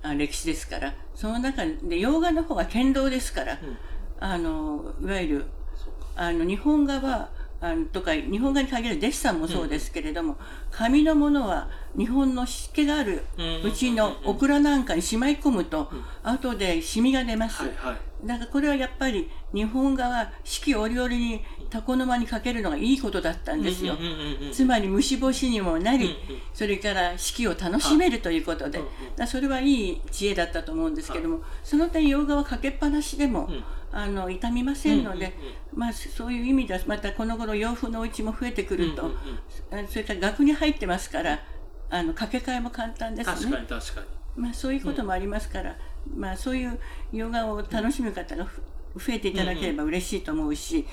[0.04, 3.58] あ歴史ですからその中で洋画の方が堅牢ですから、ん。
[4.20, 5.46] あのいわゆる
[6.16, 7.30] あの日本画は
[7.64, 10.36] あのとか日本画に限るデッサンもそうですけれども、
[10.70, 13.62] 紙のものは日本の湿気があるうん。
[13.64, 15.90] うちのオクラなんかにしまい込むと、
[16.24, 18.28] 後でシミが出ます、はいはい。
[18.28, 21.42] だからこれはやっぱり日本画は四季折々に
[21.74, 23.94] 床の間にかけるのがいいことだったんですよ。
[23.94, 28.88] うんうんうんうんつまり虫干しにもなり、うんうんそれから四季を楽しめるということで、はい。
[29.16, 33.64] だそれはいい知恵だったと思うんですけども、その点洋画はかけっぱなしでも、ん
[33.96, 35.34] あの傷みませんので、
[35.74, 39.12] まあ、そういう意味ではまたこの頃洋風のお家も増えてくると、
[39.88, 41.40] それから額に入ってますから
[41.90, 43.62] あの掛け替えも簡単です確かね。
[43.62, 44.08] に確かに。
[44.44, 45.76] まあ、そういうこともありますから、
[46.18, 46.80] まあ、そういう
[47.12, 48.64] 洋画を楽しむ方がふ
[48.96, 50.88] 増えていただければ嬉しいと思うし、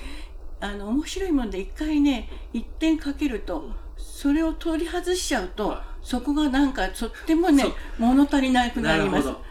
[0.59, 5.79] あの面白いもんで一回ね一点かけると、それを取り外しちゃうと、はい。
[6.03, 7.63] そこがなんかとってもね
[7.99, 9.25] 物足りなくなります。
[9.25, 9.50] なるほど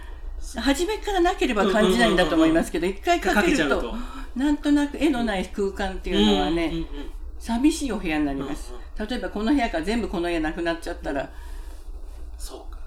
[0.59, 3.95] 初めからなければ感じないんだと思いますけど一回かけると
[4.35, 6.73] なんとなく絵のない空間っていうのはね、
[7.39, 11.31] 寂しいお部屋になります、例えばこの部屋から全部この家なくなっちゃったら、
[12.39, 12.79] そうか。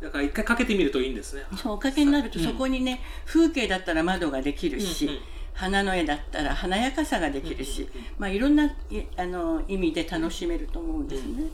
[0.00, 1.42] だから一回かけてみるといいんですね。
[1.56, 2.44] そうおかけになるとうん。
[2.44, 5.20] そこにね、風景だったら窓ができるし、
[5.52, 8.72] 花の絵だったら華やかさができるし、まあ、いろんない
[9.16, 11.44] あの意味で楽しめると思うんですね。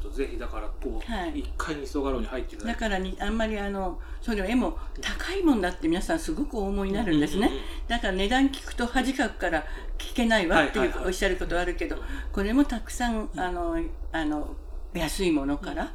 [0.00, 1.40] っとぜひだからこう、はい。
[1.40, 7.50] 一回にそがろに入っていただだからにあんまりあのそれ絵も高いもんだって皆さんすごくお思いになるんですね、
[7.86, 9.64] だから値段聞くと恥かくから
[9.98, 11.96] 聞けないわっていうおっしゃることはあるけど
[12.32, 13.78] これもたくさんあの
[14.12, 14.56] あの
[14.94, 15.92] 安いものから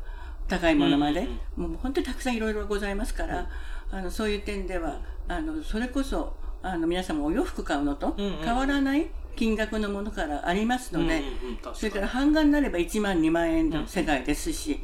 [0.48, 3.50] 高いものまで、もう本当にたくさんいろいろございますから、
[3.92, 11.24] あのそういう点ではあのそれこそあの皆さんもお洋服買うのと変わらない金額のものからありますので、
[11.74, 14.80] それから版画になれば1万2万円の世界ですし、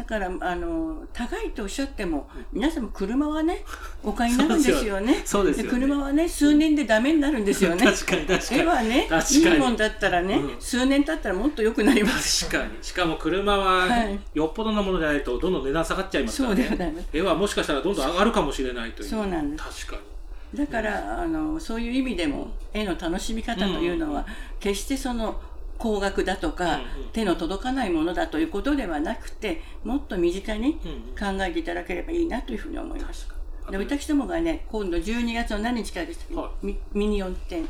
[0.00, 3.64] だからあの高いとおっしゃっても皆さんも車はね
[4.02, 5.20] お買いになるんですよね。
[5.26, 7.84] そうで車はね数年でダメになるんですよね。
[7.84, 8.60] 確かに確かに。
[8.60, 10.60] 絵はねいいもんだったらね、うん。
[10.60, 12.46] 数年経ったらもっと良くなります。
[12.46, 12.72] 確かに。
[12.80, 14.18] しかも車ははい。
[14.32, 17.06] よっぽどのものじゃないとどんどん値段下がっちゃいますからね。
[17.12, 19.08] 絵はもしかしたらどんどん上がるかもしれないという。
[19.10, 19.86] そうなんです。
[19.86, 20.10] 確か
[20.54, 24.26] だからあのそういう意味でも絵の楽しみ方というのは、
[24.58, 25.40] 決してその
[25.78, 26.80] 高額だとか、
[27.12, 30.74] 手の届かないものだということではなくてもっと身近に
[31.18, 33.28] 考えていただければいいなというふうに思います。
[33.70, 36.66] で私どもがね今度12月の何日からでしたっけ、はい。
[36.66, 37.68] ミミニ四展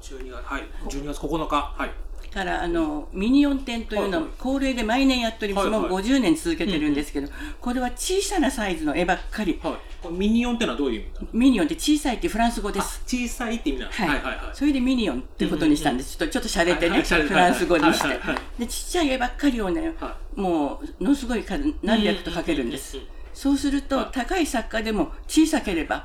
[0.00, 0.62] 12月はい。
[0.88, 1.56] 12月9日。
[1.76, 7.28] はいからあのミニ四店というのを恒例で毎年やっております、はいはい、もう50年続けてるんですけど、
[7.60, 13.02] これは小さなサイズの絵ばっかり、はい、ミニオンってのはどういう意味ミニオンって小さいってフランス語です。
[13.06, 14.50] 小さいって意味なんです、はい、はいはいはい。
[14.54, 18.20] それでミニオンってことにしたんです、ちょっとちょっと洒落てね、フランス語にして、
[18.58, 19.92] でちっちゃい絵ばっかりをね、
[20.34, 22.96] もうのすごい数何百と描けるんです、
[23.34, 26.04] そうすると高い作家でも小さければ、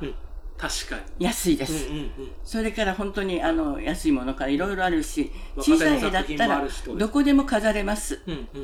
[0.57, 1.25] 確かに。
[1.25, 2.11] 安いです、うんうんうん、
[2.43, 8.57] それから本当にあの安いものからいろいろあるし小さい絵だったらどこでも飾れます、うんう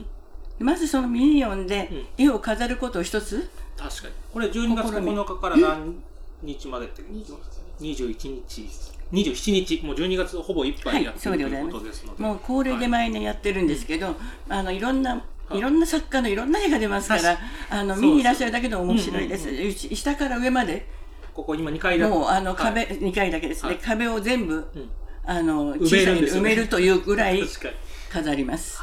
[0.63, 4.13] ん、まずそのミニオンで絵を飾ることを一つ、確かに。
[4.33, 5.95] これ12月9日から何
[6.41, 8.69] 日までって？21日。
[9.11, 9.85] 27日。
[9.85, 12.23] もう12月ほぼいっぱいやってる、はい、ということですので。
[12.23, 14.15] もう恒例で毎年やってるんですけど、はい、
[14.49, 15.21] あのいろんな
[15.51, 15.61] い。
[15.61, 17.37] ろんな作家のいろんな絵が出ますから
[17.69, 20.87] あの見にいらっしゃるだけで面白いです、うんうんうん、下から上まで
[21.33, 22.07] ここ今2階だ。
[22.07, 24.89] もうあの壁、はい、2階だけですね、はい、壁を全部、うん、
[25.25, 27.41] あの小さい埋めるというぐらい
[28.11, 28.81] 飾ります。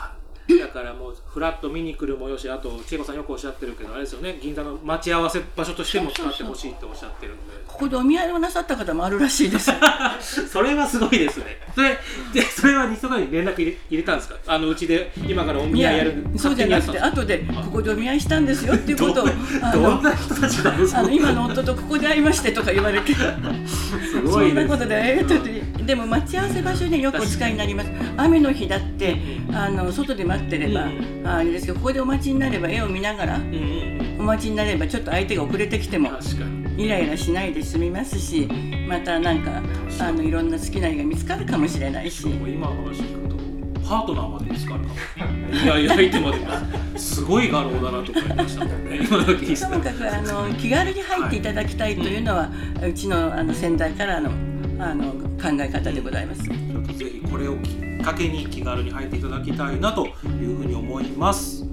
[0.59, 7.43] だからもうフラット見に来るもよしあと千恵子さんよくおっしゃってるけどあれですよね銀座の待ち合わせ場所としても使ってほしいっておっしゃってるんで。
[7.67, 9.71] ここでお見合いをなさった方もあるらしいです。
[10.51, 11.59] それはすごいですね。
[11.75, 11.97] それ
[12.35, 14.37] でそれは西岡に連絡入れ入れたんですか？
[14.47, 19.27] あのうちで今からお見合いやるそうじゃなくて後でここでお見合いしたんですよっていうことを
[19.73, 21.03] どんな人たちなんですか？
[21.11, 23.15] 今の夫とここで会いましてとか言われて。
[23.15, 27.91] すごい、そんなことでえー、でも待ち合わせ場所によくお使いになります。
[28.17, 29.17] 雨の日だって
[29.53, 31.27] あの外で待ってれば、うん。
[31.27, 33.41] あれですけどここでお待ちになれば絵を見ながら、
[34.19, 36.11] お待ちになればちょっと相手が遅れてきても
[36.77, 38.49] イライラしないで済みますし
[38.89, 39.63] またなんか
[40.01, 42.29] あのいろんな好きな絵が見つかるかもしれないし。
[42.29, 43.37] 今の話聞くと
[43.89, 44.89] パートナーまで見つかるか
[45.25, 45.51] も。
[45.51, 46.39] いやいや相手まで。
[46.99, 49.01] すごい画廊だなと思いましたもんね。
[49.03, 52.51] 今ともかくあの気軽に入っていただきたいというのは、
[52.81, 54.31] はい、うちのあの先代からの
[54.83, 56.45] あの考え方でございます。
[56.45, 61.65] ちょっとぜひこれをきっかけに気軽に入っていただきたいなというふうに思います。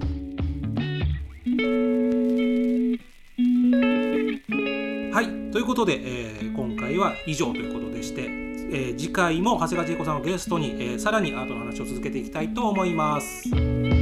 [5.13, 13.96] はい、ということで、えー、今回は以上ということでして、えー、次回も長谷川千恵子さんをゲストに、えー、さらにアートの話を続けていきたいと思います。